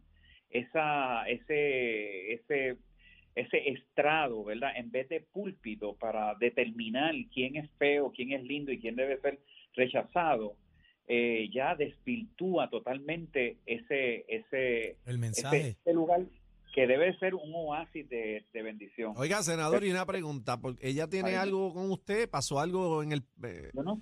esa, 0.51 1.25
ese, 1.29 2.33
ese, 2.35 2.77
ese 3.35 3.69
estrado, 3.71 4.45
¿verdad? 4.45 4.73
En 4.77 4.91
vez 4.91 5.09
de 5.09 5.21
púlpito 5.21 5.97
para 5.97 6.35
determinar 6.35 7.15
quién 7.33 7.57
es 7.57 7.71
feo, 7.79 8.13
quién 8.15 8.33
es 8.33 8.43
lindo 8.43 8.73
y 8.73 8.81
quién 8.81 8.97
debe 8.97 9.19
ser 9.21 9.39
rechazado, 9.75 10.57
eh, 11.09 11.49
ya 11.53 11.75
desvirtúa 11.75 12.71
totalmente 12.71 13.59
ese, 13.67 14.25
ese, 14.29 14.97
El 15.05 15.19
mensaje. 15.19 15.77
ese 15.81 15.93
lugar 15.93 16.21
que 16.75 16.87
debe 16.87 17.17
ser 17.19 17.35
un 17.35 17.53
oasis 17.55 18.09
de, 18.09 18.47
de 18.53 18.63
bendición. 18.63 19.13
Oiga, 19.17 19.43
senador, 19.43 19.85
y 19.85 19.91
una 19.91 20.07
pregunta, 20.07 20.59
porque 20.59 20.89
ella 20.89 21.07
tiene 21.07 21.37
algo 21.37 21.75
con 21.75 21.91
usted, 21.91 22.31
pasó 22.31 22.61
algo 22.61 23.03
en 23.03 23.13
el... 23.13 23.23
eh, 23.45 23.71
Yo 23.75 23.83
no 23.83 24.01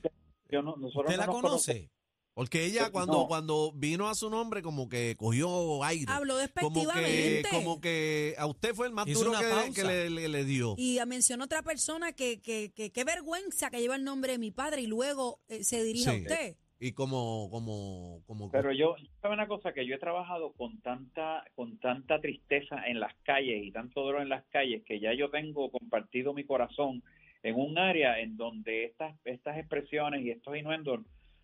yo 0.50 0.62
no, 0.62 0.76
nosotros 0.76 1.04
¿Usted 1.06 1.16
no 1.16 1.20
la 1.20 1.26
nos 1.26 1.40
conoce? 1.40 1.90
porque 2.34 2.64
ella 2.64 2.82
Pues, 2.82 2.90
cuando, 2.92 3.12
no. 3.14 3.26
cuando 3.28 3.72
vino 3.74 4.08
a 4.08 4.14
su 4.14 4.30
nombre 4.30 4.62
como 4.62 4.88
que 4.88 5.14
cogió 5.16 5.82
aire. 5.84 6.06
Habló 6.12 6.34
como 6.60 6.72
que, 6.72 7.00
despectivamente. 7.00 7.48
como 7.52 7.80
que 7.80 8.34
a 8.38 8.46
usted 8.46 8.74
fue 8.74 8.86
el 8.86 8.92
más 8.92 9.06
Hizo 9.08 9.24
duro 9.24 9.32
que, 9.38 9.72
que 9.74 9.84
le, 9.84 10.10
le- 10.10 10.28
le 10.28 10.44
dio. 10.44 10.74
Y 10.78 10.98
mencionó 11.06 11.44
otra 11.44 11.62
persona 11.62 12.12
que, 12.12 12.40
que, 12.40 12.70
que 12.74 12.90
qué 12.92 13.04
vergüenza 13.04 13.68
que 13.70 13.80
lleva 13.80 13.96
el 13.96 14.04
nombre 14.04 14.32
de 14.32 14.38
mi 14.38 14.52
padre 14.52 14.82
y 14.82 14.86
luego 14.86 15.40
eh, 15.48 15.64
se 15.64 15.82
dirige 15.82 16.08
a 16.10 16.14
usted. 16.14 16.56
Y 16.80 16.92
como, 16.92 17.48
como, 17.50 18.22
como 18.26 18.50
Pero 18.50 18.72
yo, 18.72 18.96
¿sabe 19.20 19.34
una 19.34 19.46
cosa? 19.46 19.74
Que 19.74 19.86
yo 19.86 19.94
he 19.94 19.98
trabajado 19.98 20.52
con 20.54 20.80
tanta, 20.80 21.44
con 21.54 21.78
tanta 21.78 22.20
tristeza 22.20 22.86
en 22.86 22.98
las 22.98 23.14
calles 23.22 23.62
y 23.62 23.70
tanto 23.70 24.02
dolor 24.02 24.22
en 24.22 24.30
las 24.30 24.44
calles 24.46 24.82
que 24.84 24.98
ya 24.98 25.12
yo 25.12 25.28
tengo 25.28 25.70
compartido 25.70 26.32
mi 26.32 26.44
corazón 26.44 27.02
en 27.42 27.54
un 27.56 27.76
área 27.76 28.18
en 28.18 28.38
donde 28.38 28.84
estas, 28.84 29.14
estas 29.24 29.58
expresiones 29.58 30.22
y 30.22 30.30
estos 30.30 30.56
inuendos 30.56 31.00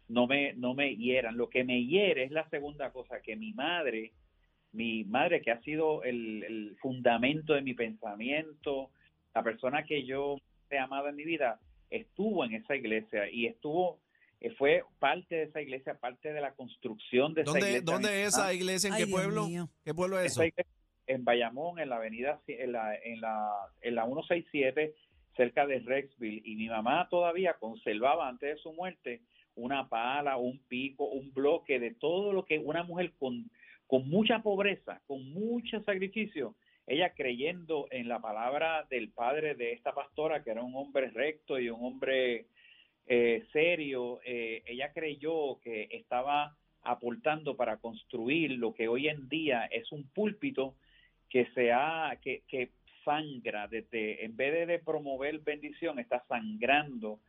no 0.09 0.27
me, 0.27 0.55
no 0.55 0.73
me 0.73 0.97
hieran. 0.97 1.37
Lo 1.37 1.51
que 1.51 1.65
me 1.65 1.85
hiere 1.85 2.25
es 2.25 2.31
la 2.31 2.49
segunda 2.49 2.91
cosa, 2.91 3.21
que 3.21 3.37
mi 3.37 3.53
madre 3.53 4.13
mi 4.77 5.05
madre 5.05 5.41
que 5.41 5.51
ha 5.51 5.61
sido 5.63 6.03
el, 6.05 6.45
el 6.45 6.77
fundamento 6.81 7.55
de 7.55 7.63
mi 7.63 7.75
pensamiento, 7.75 8.91
la 9.35 9.43
persona 9.43 9.85
que 9.85 10.05
yo 10.05 10.37
he 10.71 10.79
amado 10.79 11.09
en 11.09 11.17
mi 11.17 11.25
vida, 11.25 11.59
estuvo 11.91 12.45
en 12.45 12.55
esa 12.55 12.77
iglesia 12.77 13.31
y 13.31 13.47
estuvo, 13.47 13.99
fue 14.59 14.85
parte 14.99 15.35
de 15.35 15.43
esa 15.45 15.61
iglesia, 15.61 15.99
parte 15.99 16.33
de 16.33 16.41
la 16.41 16.53
construcción 16.55 17.35
de 17.35 17.43
esa 17.43 17.51
¿Dónde, 17.53 17.67
iglesia. 17.69 17.85
¿dónde 17.85 18.23
es 18.23 18.29
esa 18.29 18.53
iglesia? 18.55 18.89
¿En 18.89 18.95
Ay, 18.95 19.01
qué 19.03 19.07
Dios 19.07 19.21
pueblo? 19.21 19.47
mío. 19.47 19.69
¿Qué 19.85 19.95
pueblo 19.95 20.19
es 20.21 20.33
eso? 20.33 20.45
iglesia 20.45 20.77
en 21.07 21.25
Bayamón, 21.25 21.79
en 21.79 21.89
la 21.89 21.97
avenida, 21.97 22.41
en 22.49 22.73
la, 22.73 22.95
en 22.97 23.21
la, 23.21 23.51
en 23.81 23.95
la 23.95 24.05
167, 24.05 24.95
cerca 25.37 25.67
de 25.67 25.81
Rexville, 25.81 26.43
y 26.45 26.57
mi 26.57 26.69
mamá 26.69 27.09
todavía 27.09 27.55
conservaba 27.55 28.29
antes 28.29 28.57
de 28.57 28.63
su 28.63 28.73
muerte 28.73 29.21
una 29.55 29.89
pala, 29.89 30.37
un 30.37 30.59
pico, 30.69 31.05
un 31.05 31.33
bloque 31.33 31.79
de 31.79 31.95
todo 31.95 32.33
lo 32.33 32.45
que 32.45 32.59
una 32.59 32.83
mujer 32.83 33.13
con, 33.19 33.51
con 33.87 34.09
mucha 34.09 34.43
pobreza, 34.43 35.01
con 35.07 35.33
mucho 35.33 35.81
sacrificio, 35.83 36.55
ella 36.87 37.13
creyendo 37.15 37.87
en 37.91 38.09
la 38.09 38.21
palabra 38.21 38.87
del 38.91 39.11
padre 39.11 39.55
de 39.55 39.73
esta 39.73 39.93
pastora, 39.93 40.43
que 40.43 40.51
era 40.51 40.63
un 40.63 40.75
hombre 40.75 41.11
recto 41.11 41.59
y 41.59 41.69
un 41.69 41.85
hombre 41.85 42.47
eh, 43.07 43.45
serio, 43.53 44.21
eh, 44.25 44.63
ella 44.67 44.93
creyó 44.93 45.61
que 45.61 45.89
estaba 45.93 46.57
aportando 46.83 47.57
para 47.57 47.77
construir 47.79 48.53
lo 48.53 48.75
que 48.75 48.89
hoy 48.89 49.09
en 49.09 49.29
día 49.29 49.67
es 49.67 49.93
un 49.93 50.09
púlpito 50.09 50.75
que 51.29 51.47
se 51.55 51.73
ha, 51.73 52.19
que, 52.23 52.43
que 52.49 52.71
sangra 53.05 53.69
desde, 53.69 54.25
en 54.25 54.37
vez 54.37 54.67
de, 54.67 54.79
promover 54.81 55.39
bendición, 55.41 55.99
está 55.99 56.25
sangrando 56.29 57.21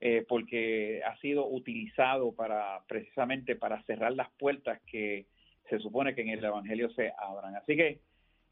eh, 0.00 0.24
porque 0.28 1.02
ha 1.04 1.16
sido 1.18 1.46
utilizado 1.46 2.32
para 2.32 2.80
precisamente 2.86 3.56
para 3.56 3.82
cerrar 3.82 4.12
las 4.12 4.30
puertas 4.38 4.80
que 4.86 5.26
se 5.68 5.78
supone 5.80 6.14
que 6.14 6.22
en 6.22 6.30
el 6.30 6.44
Evangelio 6.44 6.90
se 6.90 7.12
abran. 7.18 7.56
Así 7.56 7.76
que 7.76 8.00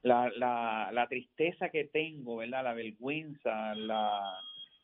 la, 0.02 0.30
la, 0.36 0.90
la 0.92 1.06
tristeza 1.06 1.70
que 1.70 1.84
tengo, 1.84 2.36
¿verdad? 2.36 2.64
La 2.64 2.74
vergüenza, 2.74 3.74
la, 3.74 4.38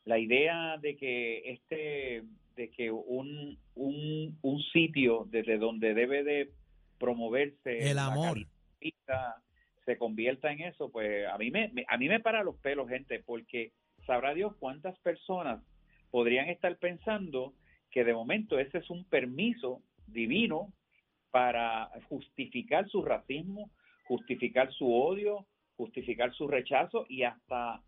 la 0.05 0.19
idea 0.19 0.77
de 0.77 0.95
que 0.95 1.51
este, 1.51 2.23
de 2.55 2.69
que 2.69 2.91
un, 2.91 3.57
un, 3.75 4.37
un 4.41 4.61
sitio 4.73 5.25
desde 5.29 5.57
donde 5.57 5.93
debe 5.93 6.23
de 6.23 6.51
promoverse 6.99 7.89
El 7.89 7.99
amor. 7.99 8.37
se 9.85 9.97
convierta 9.97 10.51
en 10.51 10.61
eso, 10.61 10.89
pues 10.91 11.27
a 11.27 11.37
mí 11.37 11.51
me, 11.51 11.69
me- 11.69 11.85
a 11.87 11.97
mí 11.97 12.07
me 12.07 12.19
para 12.19 12.43
los 12.43 12.55
pelos, 12.57 12.87
gente, 12.89 13.21
porque 13.25 13.71
sabrá 14.05 14.33
Dios 14.33 14.55
cuántas 14.59 14.97
personas 14.99 15.61
podrían 16.11 16.47
estar 16.49 16.77
pensando 16.77 17.53
que 17.91 18.03
de 18.03 18.13
momento 18.13 18.59
ese 18.59 18.77
es 18.79 18.89
un 18.89 19.03
permiso 19.05 19.81
divino 20.07 20.71
para 21.31 21.89
justificar 22.09 22.87
su 22.89 23.03
racismo, 23.03 23.69
justificar 24.05 24.71
su 24.73 24.93
odio, 24.93 25.45
justificar 25.75 26.33
su 26.33 26.47
rechazo 26.47 27.05
y 27.09 27.23
hasta 27.23 27.81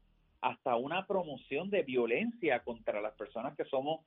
hasta 0.45 0.75
una 0.75 1.07
promoción 1.07 1.69
de 1.71 1.81
violencia 1.81 2.59
contra 2.63 3.01
las 3.01 3.13
personas 3.15 3.55
que 3.57 3.65
somos 3.65 4.05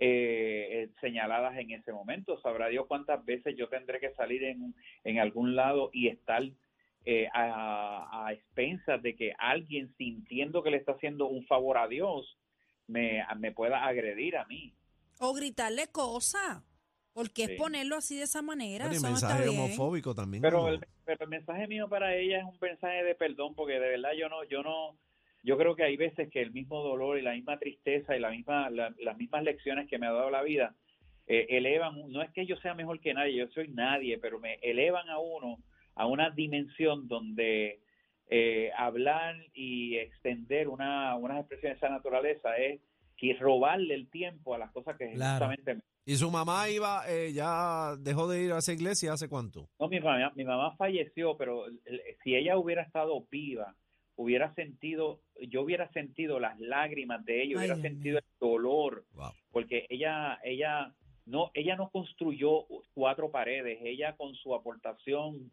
eh, 0.00 0.68
eh, 0.70 0.88
señaladas 1.00 1.56
en 1.58 1.70
ese 1.70 1.92
momento. 1.92 2.40
Sabrá 2.40 2.66
Dios 2.68 2.86
cuántas 2.88 3.24
veces 3.24 3.56
yo 3.56 3.68
tendré 3.68 4.00
que 4.00 4.12
salir 4.14 4.42
en, 4.42 4.74
en 5.04 5.18
algún 5.20 5.54
lado 5.54 5.90
y 5.92 6.08
estar 6.08 6.42
eh, 7.04 7.28
a, 7.32 8.26
a 8.26 8.32
expensas 8.32 9.00
de 9.00 9.14
que 9.14 9.32
alguien 9.38 9.94
sintiendo 9.96 10.62
que 10.64 10.72
le 10.72 10.78
está 10.78 10.92
haciendo 10.92 11.28
un 11.28 11.46
favor 11.46 11.78
a 11.78 11.86
Dios 11.86 12.36
me, 12.88 13.24
me 13.38 13.52
pueda 13.52 13.86
agredir 13.86 14.36
a 14.36 14.44
mí. 14.46 14.74
O 15.20 15.32
gritarle 15.34 15.86
cosas. 15.92 16.62
Porque 17.12 17.46
Sí. 17.46 17.52
es 17.52 17.58
ponerlo 17.58 17.96
así 17.96 18.16
de 18.16 18.24
esa 18.24 18.42
manera. 18.42 18.90
Está 18.90 19.08
mensaje 19.08 19.48
bien. 19.48 19.58
homofóbico 19.58 20.14
también. 20.14 20.42
Pero 20.42 20.68
el, 20.68 20.84
pero 21.04 21.24
el 21.24 21.30
mensaje 21.30 21.66
mío 21.68 21.88
para 21.88 22.14
ella 22.14 22.38
es 22.40 22.44
un 22.44 22.58
mensaje 22.60 23.04
de 23.04 23.14
perdón, 23.14 23.54
porque 23.54 23.74
de 23.74 23.88
verdad 23.88 24.10
yo 24.18 24.28
no, 24.28 24.44
yo 24.44 24.62
no, 24.62 24.98
yo 25.46 25.56
creo 25.56 25.74
que 25.76 25.84
hay 25.84 25.96
veces 25.96 26.28
que 26.30 26.42
el 26.42 26.50
mismo 26.50 26.82
dolor 26.82 27.18
y 27.18 27.22
la 27.22 27.32
misma 27.32 27.58
tristeza 27.58 28.16
y 28.16 28.20
la 28.20 28.30
misma, 28.30 28.68
la- 28.70 28.92
las 28.98 29.16
mismas 29.16 29.42
lecciones 29.44 29.88
que 29.88 29.98
me 29.98 30.06
ha 30.06 30.12
dado 30.12 30.30
la 30.30 30.42
vida 30.42 30.74
eh, 31.28 31.46
elevan, 31.56 31.94
no 32.12 32.22
es 32.22 32.30
que 32.32 32.46
yo 32.46 32.56
sea 32.58 32.74
mejor 32.74 33.00
que 33.00 33.12
nadie, 33.14 33.34
yo 33.36 33.48
soy 33.48 33.68
nadie, 33.68 34.18
pero 34.18 34.38
me 34.38 34.54
elevan 34.62 35.08
a 35.08 35.18
uno 35.18 35.58
a 35.94 36.06
una 36.06 36.30
dimensión 36.30 37.08
donde 37.08 37.80
eh, 38.28 38.70
hablar 38.76 39.34
y 39.54 39.96
extender 39.96 40.68
una, 40.68 41.16
unas 41.16 41.38
expresiones 41.40 41.80
de 41.80 41.86
esa 41.86 41.94
naturaleza 41.94 42.56
es 42.56 42.80
que 43.16 43.34
robarle 43.34 43.94
el 43.94 44.10
tiempo 44.10 44.54
a 44.54 44.58
las 44.58 44.70
cosas 44.72 44.96
que 44.98 45.12
Claro. 45.14 45.46
justamente 45.46 45.84
¿Y 46.04 46.14
su 46.16 46.30
mamá 46.30 46.68
iba, 46.68 47.02
eh, 47.08 47.32
ya 47.32 47.96
dejó 47.98 48.28
de 48.28 48.42
ir 48.44 48.52
a 48.52 48.58
esa 48.58 48.72
iglesia 48.72 49.12
hace 49.14 49.28
cuánto? 49.28 49.68
No, 49.80 49.88
mi 49.88 49.98
mamá, 50.00 50.32
mi 50.36 50.44
mamá 50.44 50.76
falleció, 50.76 51.36
pero 51.36 51.66
el- 51.66 52.00
si 52.22 52.36
ella 52.36 52.56
hubiera 52.58 52.82
estado 52.82 53.26
viva, 53.30 53.74
hubiera 54.16 54.54
sentido, 54.54 55.20
yo 55.48 55.62
hubiera 55.62 55.90
sentido 55.92 56.40
las 56.40 56.58
lágrimas 56.58 57.24
de 57.24 57.42
ella, 57.42 57.58
hubiera 57.58 57.76
sentido 57.76 58.18
el 58.18 58.24
dolor, 58.40 59.04
Wow. 59.14 59.30
porque 59.52 59.86
ella, 59.90 60.38
ella 60.42 60.94
no, 61.26 61.50
ella 61.54 61.76
no 61.76 61.90
construyó 61.90 62.66
cuatro 62.94 63.30
paredes, 63.30 63.78
ella 63.82 64.16
con 64.16 64.34
su 64.34 64.54
aportación 64.54 65.50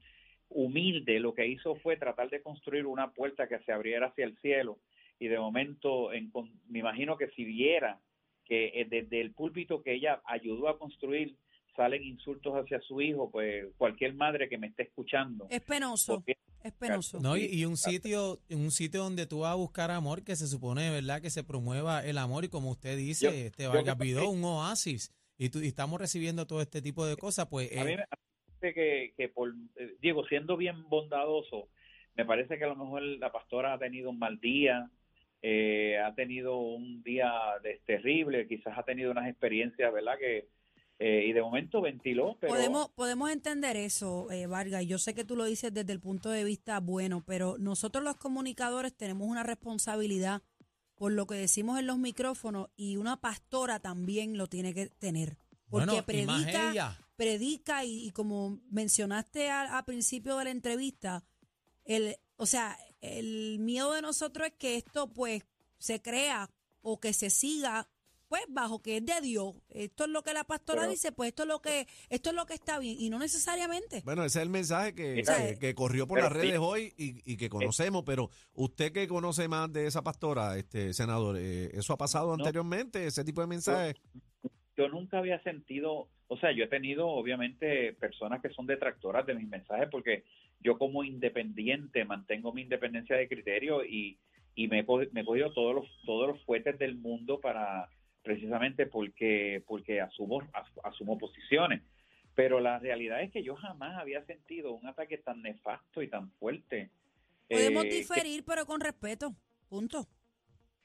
humilde 0.49 1.19
lo 1.19 1.33
que 1.33 1.47
hizo 1.47 1.75
fue 1.75 1.97
tratar 1.97 2.29
de 2.29 2.41
construir 2.41 2.85
una 2.85 3.11
puerta 3.11 3.47
que 3.47 3.59
se 3.59 3.71
abriera 3.71 4.07
hacia 4.07 4.25
el 4.25 4.37
cielo 4.37 4.79
y 5.19 5.27
de 5.27 5.39
momento, 5.39 6.13
en, 6.13 6.31
me 6.69 6.79
imagino 6.79 7.17
que 7.17 7.27
si 7.29 7.43
viera 7.43 7.99
que 8.45 8.65
eh, 8.75 8.85
desde 8.89 9.21
el 9.21 9.31
púlpito 9.33 9.81
que 9.81 9.93
ella 9.93 10.21
ayudó 10.25 10.67
a 10.67 10.77
construir 10.77 11.35
salen 11.75 12.03
insultos 12.03 12.53
hacia 12.55 12.79
su 12.81 13.01
hijo, 13.01 13.31
pues 13.31 13.65
cualquier 13.77 14.13
madre 14.13 14.47
que 14.47 14.59
me 14.59 14.67
esté 14.67 14.83
escuchando. 14.83 15.47
Es 15.49 15.61
penoso. 15.61 16.15
porque- 16.15 16.37
Es 16.63 16.71
penoso. 16.71 17.19
No, 17.19 17.35
y, 17.37 17.45
y 17.45 17.65
un 17.65 17.75
sitio, 17.77 18.39
un 18.49 18.71
sitio 18.71 19.03
donde 19.03 19.25
tú 19.25 19.39
vas 19.39 19.51
a 19.51 19.55
buscar 19.55 19.91
amor, 19.91 20.23
que 20.23 20.35
se 20.35 20.47
supone, 20.47 20.89
¿verdad? 20.89 21.21
Que 21.21 21.29
se 21.29 21.43
promueva 21.43 22.05
el 22.05 22.17
amor 22.17 22.45
y 22.45 22.49
como 22.49 22.71
usted 22.71 22.95
dice, 22.97 23.25
Yo- 23.25 23.31
este 23.31 23.67
Vargas 23.67 23.97
Vidó, 23.97 24.29
un 24.29 24.43
oasis. 24.43 25.11
Y, 25.37 25.49
tú, 25.49 25.59
y 25.59 25.67
estamos 25.67 25.99
recibiendo 25.99 26.47
todo 26.47 26.61
este 26.61 26.81
tipo 26.81 27.05
de 27.05 27.17
cosas, 27.17 27.47
pues 27.49 27.69
A 27.77 27.83
mí 27.83 27.91
eh, 27.93 27.97
me 27.97 28.05
parece 28.07 28.73
que, 28.73 29.13
que 29.17 29.27
por, 29.29 29.53
eh, 29.75 29.95
Diego, 30.01 30.25
siendo 30.27 30.55
bien 30.55 30.87
bondadoso, 30.87 31.67
me 32.15 32.23
parece 32.23 32.57
que 32.57 32.63
a 32.63 32.67
lo 32.67 32.75
mejor 32.77 33.01
la 33.01 33.31
pastora 33.31 33.73
ha 33.73 33.79
tenido 33.79 34.11
un 34.11 34.19
mal 34.19 34.39
día, 34.39 34.89
eh, 35.41 35.97
ha 35.97 36.13
tenido 36.15 36.57
un 36.59 37.03
día 37.03 37.29
de- 37.61 37.81
terrible, 37.85 38.47
quizás 38.47 38.77
ha 38.77 38.83
tenido 38.83 39.11
unas 39.11 39.27
experiencias, 39.27 39.91
¿verdad? 39.91 40.17
Que 40.17 40.47
eh, 41.05 41.25
y 41.27 41.33
de 41.33 41.41
momento 41.41 41.81
ventiló, 41.81 42.37
pero 42.39 42.53
Podemos, 42.53 42.89
podemos 42.91 43.29
entender 43.29 43.75
eso, 43.75 44.31
eh, 44.31 44.47
Vargas. 44.47 44.83
y 44.83 44.87
Yo 44.87 44.97
sé 44.97 45.13
que 45.13 45.25
tú 45.25 45.35
lo 45.35 45.43
dices 45.43 45.73
desde 45.73 45.91
el 45.91 45.99
punto 45.99 46.29
de 46.29 46.45
vista 46.45 46.79
bueno, 46.79 47.21
pero 47.25 47.57
nosotros 47.57 48.05
los 48.05 48.15
comunicadores 48.15 48.95
tenemos 48.95 49.27
una 49.27 49.43
responsabilidad 49.43 50.43
por 50.95 51.11
lo 51.11 51.27
que 51.27 51.35
decimos 51.35 51.77
en 51.77 51.87
los 51.87 51.97
micrófonos 51.97 52.69
y 52.77 52.95
una 52.95 53.19
pastora 53.19 53.81
también 53.81 54.37
lo 54.37 54.47
tiene 54.47 54.73
que 54.73 54.87
tener. 54.87 55.35
Porque 55.69 55.87
bueno, 55.87 55.97
y 55.97 56.01
predica, 56.03 56.71
ella. 56.71 56.97
predica 57.17 57.83
y, 57.83 58.07
y 58.07 58.11
como 58.11 58.61
mencionaste 58.69 59.49
al, 59.49 59.67
al 59.67 59.83
principio 59.83 60.37
de 60.37 60.45
la 60.45 60.51
entrevista, 60.51 61.25
el, 61.83 62.15
o 62.37 62.45
sea, 62.45 62.77
el 63.01 63.59
miedo 63.59 63.91
de 63.91 64.01
nosotros 64.01 64.47
es 64.47 64.53
que 64.53 64.77
esto 64.77 65.11
pues 65.11 65.43
se 65.79 66.01
crea 66.01 66.49
o 66.81 67.01
que 67.01 67.11
se 67.11 67.29
siga 67.29 67.89
pues 68.33 68.45
bajo 68.49 68.81
que 68.81 68.97
es 68.97 69.05
de 69.05 69.13
Dios. 69.21 69.53
Esto 69.69 70.05
es 70.05 70.09
lo 70.09 70.23
que 70.23 70.33
la 70.33 70.43
pastora 70.43 70.81
Pero- 70.81 70.91
dice, 70.91 71.11
pues 71.11 71.27
esto 71.29 71.43
es 71.43 71.49
lo 71.49 71.61
que 71.61 71.85
esto 72.09 72.31
es 72.31 72.35
lo 72.35 72.47
que 72.47 72.55
está 72.55 72.79
bien 72.79 72.95
y 72.97 73.11
no 73.11 73.19
necesariamente. 73.19 74.01
Bueno, 74.03 74.25
ese 74.25 74.39
es 74.39 74.43
el 74.43 74.49
mensaje 74.49 74.95
que, 74.95 75.21
que, 75.21 75.59
que 75.59 75.75
corrió 75.75 76.07
por 76.07 76.19
las 76.19 76.29
sí. 76.33 76.39
redes 76.39 76.57
hoy 76.59 76.91
y, 76.97 77.31
y 77.31 77.37
que 77.37 77.47
conocemos, 77.47 78.01
pero 78.03 78.31
usted 78.55 78.91
que 78.91 79.07
conoce 79.07 79.47
más 79.47 79.71
de 79.71 79.85
esa 79.85 80.01
pastora, 80.01 80.57
este 80.57 80.93
senador, 80.93 81.35
eh, 81.37 81.69
¿eso 81.73 81.93
ha 81.93 81.97
pasado 81.97 82.29
No. 82.29 82.33
anteriormente, 82.43 83.05
ese 83.05 83.23
tipo 83.23 83.41
de 83.41 83.45
mensajes? 83.47 83.95
yo 84.75 84.89
nunca 84.89 85.19
había 85.19 85.39
sentido, 85.43 86.07
o 86.27 86.37
sea, 86.37 86.51
yo 86.53 86.63
he 86.63 86.67
tenido 86.67 87.07
obviamente 87.07 87.93
personas 87.93 88.41
que 88.41 88.49
son 88.49 88.65
detractoras 88.65 89.27
de 89.27 89.35
mis 89.35 89.47
mensajes 89.47 89.87
porque 89.91 90.23
yo 90.59 90.79
como 90.79 91.03
independiente 91.03 92.03
mantengo 92.05 92.51
mi 92.51 92.63
independencia 92.63 93.15
de 93.15 93.27
criterio 93.27 93.85
y, 93.85 94.17
y 94.55 94.67
me, 94.69 94.79
he 94.79 94.85
me 95.11 95.21
he 95.21 95.25
cogido 95.25 95.53
todos 95.53 95.75
los, 95.75 95.85
todos 96.03 96.29
los 96.29 96.41
fuetes 96.45 96.79
del 96.79 96.95
mundo 96.95 97.39
para 97.39 97.87
precisamente 98.23 98.85
porque, 98.87 99.61
porque 99.67 100.01
asumo, 100.01 100.41
as- 100.53 100.71
asumo 100.83 101.17
posiciones. 101.17 101.81
Pero 102.35 102.59
la 102.59 102.79
realidad 102.79 103.21
es 103.21 103.31
que 103.31 103.43
yo 103.43 103.55
jamás 103.55 103.95
había 103.99 104.25
sentido 104.25 104.71
un 104.73 104.87
ataque 104.87 105.19
tan 105.19 105.41
nefasto 105.43 106.01
y 106.01 106.07
tan 106.07 106.31
fuerte. 106.39 106.89
Podemos 107.47 107.85
Eh, 107.85 107.89
que- 107.89 107.95
diferir, 107.97 108.43
pero 108.45 108.65
con 108.65 108.81
respeto. 108.81 109.35
Punto. 109.69 110.07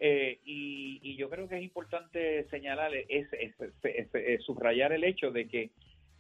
eh, 0.00 0.38
y, 0.44 1.00
y 1.02 1.16
yo 1.16 1.28
creo 1.28 1.48
que 1.48 1.56
es 1.56 1.62
importante 1.64 2.46
señalar, 2.50 2.94
es, 2.94 3.26
es- 3.32 3.54
es- 3.82 4.14
es 4.14 4.42
subrayar 4.44 4.92
el 4.92 5.02
hecho 5.02 5.32
de 5.32 5.48
que 5.48 5.70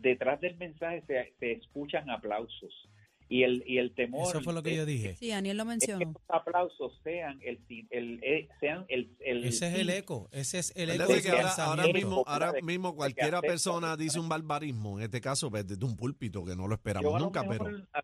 detrás 0.00 0.40
del 0.40 0.56
mensaje 0.56 1.02
se, 1.06 1.32
se 1.38 1.52
escuchan 1.52 2.10
aplausos. 2.10 2.88
Y 3.30 3.42
el, 3.42 3.62
y 3.66 3.76
el 3.76 3.92
temor 3.94 4.26
Eso 4.28 4.40
fue 4.40 4.54
lo 4.54 4.62
que 4.62 4.70
es- 4.70 4.76
yo 4.78 4.86
dije. 4.86 5.14
Sí, 5.16 5.28
Daniel 5.28 5.56
lo 5.58 5.64
es 5.64 5.66
que 5.66 5.92
mencionó. 5.92 6.10
esos 6.10 6.22
aplausos 6.28 6.98
sean 7.04 7.38
el, 7.42 7.60
el, 7.90 8.20
eh, 8.22 8.48
sean 8.58 8.86
el, 8.88 9.10
el 9.20 9.44
Ese 9.44 9.66
es 9.68 9.74
el 9.74 9.90
eco, 9.90 10.28
ese 10.32 10.58
es 10.60 10.72
el 10.76 10.90
eco 10.90 11.08
que 11.22 11.30
ahora, 11.58 11.86
mismo, 11.92 12.24
ahora 12.26 12.52
mismo 12.62 12.96
cualquiera 12.96 13.42
persona 13.42 13.96
dice 13.98 14.18
un 14.18 14.28
barbarismo, 14.30 14.98
en 14.98 15.04
este 15.04 15.20
caso 15.20 15.50
pues, 15.50 15.66
desde 15.68 15.84
un 15.84 15.94
púlpito, 15.96 16.42
que 16.44 16.56
no 16.56 16.66
lo 16.66 16.74
esperamos 16.74 17.10
Yo 17.10 17.16
a 17.16 17.18
lo 17.18 17.24
nunca, 17.26 17.42
pero... 17.46 17.64
mejor, 17.64 17.88
a- 17.92 18.02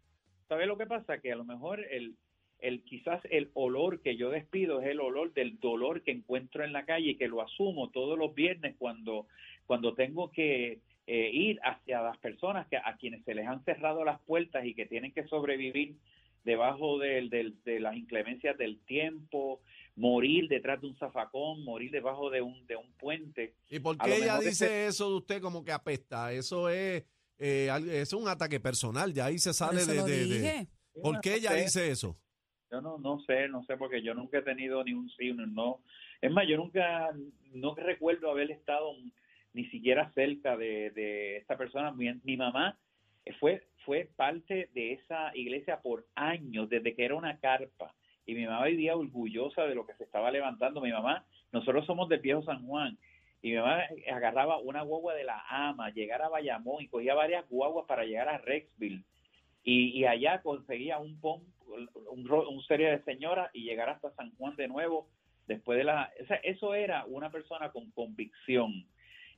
¿sabe 0.49 0.67
lo 0.67 0.77
que 0.77 0.87
pasa? 0.87 1.19
Que 1.19 1.33
a 1.33 1.37
lo 1.37 1.45
mejor 1.45 1.81
el, 1.91 2.17
el 2.59 2.83
quizás 2.83 3.23
el 3.31 3.51
olor 3.55 4.01
que 4.03 4.17
yo 4.19 4.29
despido 4.29 4.83
es 4.83 4.89
el 4.89 5.01
olor 5.01 5.33
del 5.33 5.59
dolor 5.59 6.03
que 6.03 6.11
encuentro 6.11 6.65
en 6.65 6.75
la 6.75 6.85
calle 6.85 7.13
y 7.13 7.17
que 7.17 7.29
lo 7.29 7.41
asumo 7.41 7.89
todos 7.89 8.19
los 8.19 8.35
viernes 8.35 8.75
cuando, 8.79 9.27
cuando 9.67 9.95
tengo 9.95 10.31
que 10.31 10.81
eh, 11.07 11.31
ir 11.33 11.61
hacia 11.62 12.01
las 12.03 12.17
personas 12.19 12.67
que, 12.69 12.77
a 12.77 12.97
quienes 12.99 13.25
se 13.25 13.35
les 13.35 13.47
han 13.47 13.62
cerrado 13.64 14.05
las 14.05 14.21
puertas 14.23 14.64
y 14.64 14.75
que 14.75 14.87
tienen 14.87 15.12
que 15.12 15.25
sobrevivir 15.29 15.97
debajo 16.45 16.99
del, 16.99 17.31
del, 17.31 17.62
de 17.64 17.81
las 17.81 17.97
inclemencias 17.97 18.57
del 18.59 18.79
tiempo, 18.85 19.61
morir 19.97 20.49
detrás 20.49 20.81
de 20.81 20.88
un 20.88 20.97
zafacón, 20.97 21.64
morir 21.64 21.90
debajo 21.90 22.29
de 22.31 22.43
un, 22.43 22.67
de 22.67 22.77
un 22.77 22.93
puente. 22.95 23.55
¿Y 23.71 23.79
por 23.81 23.97
qué 23.99 24.17
ella 24.17 24.38
dice 24.38 24.67
ese- 24.67 24.87
eso 24.88 25.09
de 25.11 25.17
usted 25.17 25.40
como 25.40 25.64
que 25.64 25.73
apesta? 25.73 26.33
Eso 26.33 26.69
es, 26.69 27.05
eh, 27.38 27.71
es 27.93 28.12
un 28.12 28.29
ataque 28.29 28.61
personal, 28.61 29.12
ya 29.14 29.27
ahí 29.27 29.38
se 29.38 29.53
sale 29.55 29.85
de, 29.87 29.95
lo 29.97 30.05
de- 30.05 30.27
de-. 30.27 30.69
¿Por 31.03 31.21
qué 31.21 31.35
ella 31.37 31.55
dice 31.55 31.90
eso? 31.90 32.17
Yo 32.71 32.81
no, 32.81 32.99
no 32.99 33.21
sé, 33.21 33.49
no 33.49 33.62
sé, 33.64 33.77
porque 33.77 34.03
yo 34.03 34.14
nunca 34.14 34.38
he 34.38 34.43
tenido 34.43 34.83
ni 34.85 34.93
un 34.95 35.09
sí, 35.11 35.33
ni 35.33 35.43
un 35.45 35.55
no. 35.55 35.81
Es 36.21 36.31
más, 36.33 36.47
yo 36.49 36.57
nunca, 36.57 37.11
no 37.53 37.75
recuerdo 37.75 38.31
haber 38.31 38.51
estado 38.51 38.93
ni 39.55 39.64
siquiera 39.67 40.11
cerca 40.12 40.57
de, 40.57 41.37
esta 41.38 41.57
persona. 41.57 41.93
Mi, 41.93 42.12
mi 42.25 42.37
mamá 42.37 42.77
fue, 43.40 43.62
fue 43.85 44.11
parte 44.17 44.69
de 44.75 44.93
esa 44.93 45.35
iglesia 45.35 45.81
por 45.81 46.05
años, 46.14 46.69
desde 46.69 46.95
que 46.95 47.05
era 47.05 47.14
una 47.14 47.38
carpa. 47.38 47.95
Y 48.27 48.35
mi 48.35 48.47
mamá 48.47 48.67
vivía 48.67 48.97
orgullosa 48.97 49.62
de 49.64 49.75
lo 49.75 49.87
que 49.87 49.95
se 49.95 50.05
estaba 50.05 50.31
levantando. 50.31 50.81
Mi 50.81 50.93
mamá, 50.93 51.25
nosotros 51.53 51.87
somos 51.87 52.09
del 52.09 52.21
viejo 52.21 52.43
San 52.43 52.67
Juan. 52.67 52.99
Y 53.43 53.51
mi 53.51 53.57
mamá 53.57 53.83
agarraba 54.12 54.59
una 54.59 54.83
guagua 54.83 55.14
de 55.14 55.25
la 55.25 55.45
ama, 55.49 55.90
llegar 55.90 56.23
a 56.23 56.29
Bayamón 56.29 56.83
y 56.83 56.88
cogía 56.88 57.14
varias 57.14 57.49
guaguas 57.49 57.87
para 57.87 58.05
llegar 58.05 58.29
a 58.29 58.38
Rexville. 58.38 59.05
Y, 59.62 60.05
allá 60.05 60.43
conseguía 60.43 60.99
un 60.99 61.19
ro- 61.23 62.51
un 62.51 62.62
serie 62.64 62.90
de 62.90 63.03
señoras 63.05 63.51
y 63.55 63.64
llegar 63.64 63.88
hasta 63.88 64.11
San 64.14 64.35
Juan 64.37 64.57
de 64.57 64.69
nuevo 64.69 65.09
después 65.47 65.79
de 65.79 65.85
la 65.85 66.11
o 66.23 66.27
sea, 66.27 66.37
eso 66.37 66.75
era 66.75 67.05
una 67.07 67.31
persona 67.31 67.71
con 67.71 67.90
convicción 67.90 68.87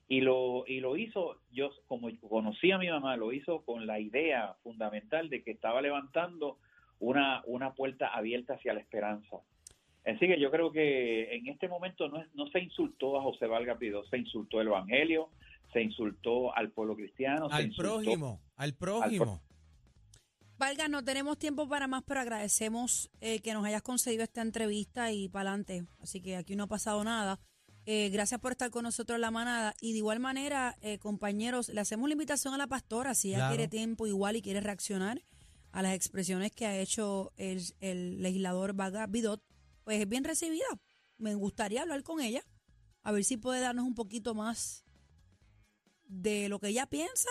y 0.08 0.20
lo 0.20 0.64
y 0.66 0.80
lo 0.80 0.96
hizo 0.96 1.40
yo 1.50 1.70
como 1.86 2.08
conocí 2.28 2.70
a 2.70 2.78
mi 2.78 2.88
mamá 2.88 3.16
lo 3.16 3.32
hizo 3.32 3.62
con 3.62 3.86
la 3.86 3.98
idea 3.98 4.54
fundamental 4.62 5.28
de 5.28 5.42
que 5.42 5.50
estaba 5.50 5.82
levantando 5.82 6.58
una 7.00 7.42
una 7.46 7.74
puerta 7.74 8.08
abierta 8.08 8.54
hacia 8.54 8.72
la 8.74 8.80
esperanza 8.80 9.38
así 10.04 10.26
que 10.28 10.38
yo 10.38 10.50
creo 10.52 10.70
que 10.70 11.34
en 11.34 11.48
este 11.48 11.68
momento 11.68 12.08
no 12.08 12.20
es- 12.22 12.32
no 12.34 12.46
se 12.48 12.60
insultó 12.60 13.18
a 13.18 13.22
José 13.22 13.46
Valga 13.46 13.78
Pidó 13.78 14.04
se 14.06 14.18
insultó 14.18 14.60
el 14.60 14.68
evangelio 14.68 15.28
se 15.72 15.82
insultó 15.82 16.54
al 16.54 16.70
pueblo 16.70 16.94
cristiano 16.94 17.48
se 17.50 17.56
Al 17.56 17.66
insultó 17.66 17.94
prójimo, 18.00 18.40
al 18.56 18.74
prójimo. 18.74 19.40
Valga, 20.58 20.88
no 20.88 21.04
tenemos 21.04 21.36
tiempo 21.38 21.68
para 21.68 21.86
más, 21.86 22.02
pero 22.06 22.20
agradecemos 22.20 23.10
eh, 23.20 23.40
que 23.40 23.52
nos 23.52 23.62
hayas 23.66 23.82
concedido 23.82 24.22
esta 24.22 24.40
entrevista 24.40 25.12
y 25.12 25.28
para 25.28 25.50
adelante. 25.50 25.84
Así 26.00 26.22
que 26.22 26.36
aquí 26.36 26.56
no 26.56 26.64
ha 26.64 26.66
pasado 26.66 27.04
nada. 27.04 27.38
Eh, 27.88 28.10
gracias 28.10 28.40
por 28.40 28.50
estar 28.52 28.70
con 28.70 28.82
nosotros 28.82 29.14
en 29.14 29.20
la 29.20 29.30
manada. 29.30 29.74
Y 29.80 29.92
de 29.92 29.98
igual 29.98 30.18
manera, 30.18 30.76
eh, 30.82 30.98
compañeros, 30.98 31.68
le 31.68 31.80
hacemos 31.80 32.08
la 32.08 32.14
invitación 32.14 32.52
a 32.52 32.58
la 32.58 32.66
pastora 32.66 33.14
si 33.14 33.28
ella 33.28 33.38
Claro. 33.38 33.54
quiere 33.54 33.68
tiempo 33.68 34.06
igual 34.08 34.34
y 34.36 34.42
quiere 34.42 34.60
reaccionar 34.60 35.22
a 35.70 35.82
las 35.82 35.94
expresiones 35.94 36.50
que 36.52 36.66
ha 36.66 36.76
hecho 36.78 37.32
el, 37.36 37.62
el 37.80 38.20
legislador 38.22 38.72
Vaga 38.72 39.06
Bidot, 39.06 39.40
pues 39.84 40.00
es 40.00 40.08
bien 40.08 40.24
recibida. 40.24 40.66
Me 41.18 41.34
gustaría 41.36 41.82
hablar 41.82 42.02
con 42.02 42.20
ella, 42.20 42.42
a 43.02 43.12
ver 43.12 43.24
si 43.24 43.36
puede 43.36 43.60
darnos 43.60 43.84
un 43.86 43.94
poquito 43.94 44.34
más 44.34 44.84
de 46.08 46.48
lo 46.48 46.58
que 46.58 46.68
ella 46.68 46.86
piensa 46.86 47.30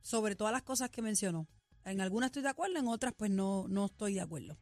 sobre 0.00 0.34
todas 0.34 0.52
las 0.52 0.62
cosas 0.62 0.90
que 0.90 1.02
mencionó. 1.02 1.46
En 1.84 2.00
algunas 2.00 2.28
estoy 2.28 2.42
de 2.42 2.48
acuerdo, 2.48 2.78
en 2.78 2.88
otras 2.88 3.12
pues 3.16 3.30
no, 3.30 3.66
no 3.68 3.86
estoy 3.86 4.14
de 4.14 4.20
acuerdo. 4.22 4.58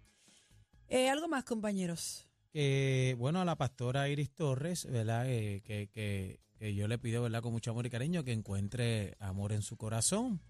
Eh, 0.89 1.09
algo 1.09 1.29
más, 1.29 1.45
compañeros. 1.45 2.27
Que, 2.51 3.15
bueno, 3.19 3.41
a 3.41 3.45
la 3.45 3.57
pastora 3.57 4.09
Iris 4.09 4.31
Torres, 4.31 4.87
¿verdad? 4.87 5.29
Eh, 5.29 5.63
que, 5.65 5.89
que, 5.89 6.41
que 6.59 6.75
yo 6.75 6.89
le 6.89 6.99
pido, 6.99 7.23
¿verdad? 7.23 7.43
Con 7.43 7.53
mucho 7.53 7.71
amor 7.71 7.87
y 7.87 7.91
cariño, 7.91 8.25
que 8.25 8.33
encuentre 8.33 9.17
amor 9.19 9.53
en 9.53 9.63
su 9.63 9.77
corazón. 9.77 10.41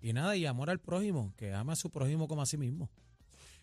Y 0.00 0.12
nada, 0.12 0.36
y 0.36 0.46
amor 0.46 0.70
al 0.70 0.78
prójimo, 0.78 1.32
que 1.36 1.52
ama 1.52 1.72
a 1.72 1.76
su 1.76 1.90
prójimo 1.90 2.28
como 2.28 2.42
a 2.42 2.46
sí 2.46 2.56
mismo. 2.56 2.90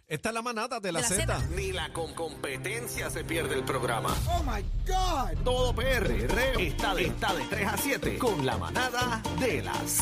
Esta 0.08 0.29
es 0.29 0.36
la 0.36 0.41
manata 0.41 0.79
de 0.79 0.91
la, 0.91 0.99
la 0.99 1.08
Z. 1.08 1.47
Ni 1.56 1.71
la 1.71 1.93
con 1.93 2.13
competencia 2.13 3.10
se 3.10 3.23
pierde 3.23 3.56
el 3.56 3.63
programa. 3.63 4.13
Oh 4.27 4.43
my 4.43 4.62
God. 4.86 5.43
Todo 5.43 5.73
PR 5.73 6.12
está 6.60 6.93
de, 6.93 7.06
está 7.06 7.34
de 7.34 7.45
3 7.45 7.67
a 7.67 7.77
7 7.77 8.17
con 8.17 8.45
la 8.45 8.58
manada 8.58 9.21
de 9.39 9.63
las 9.63 9.89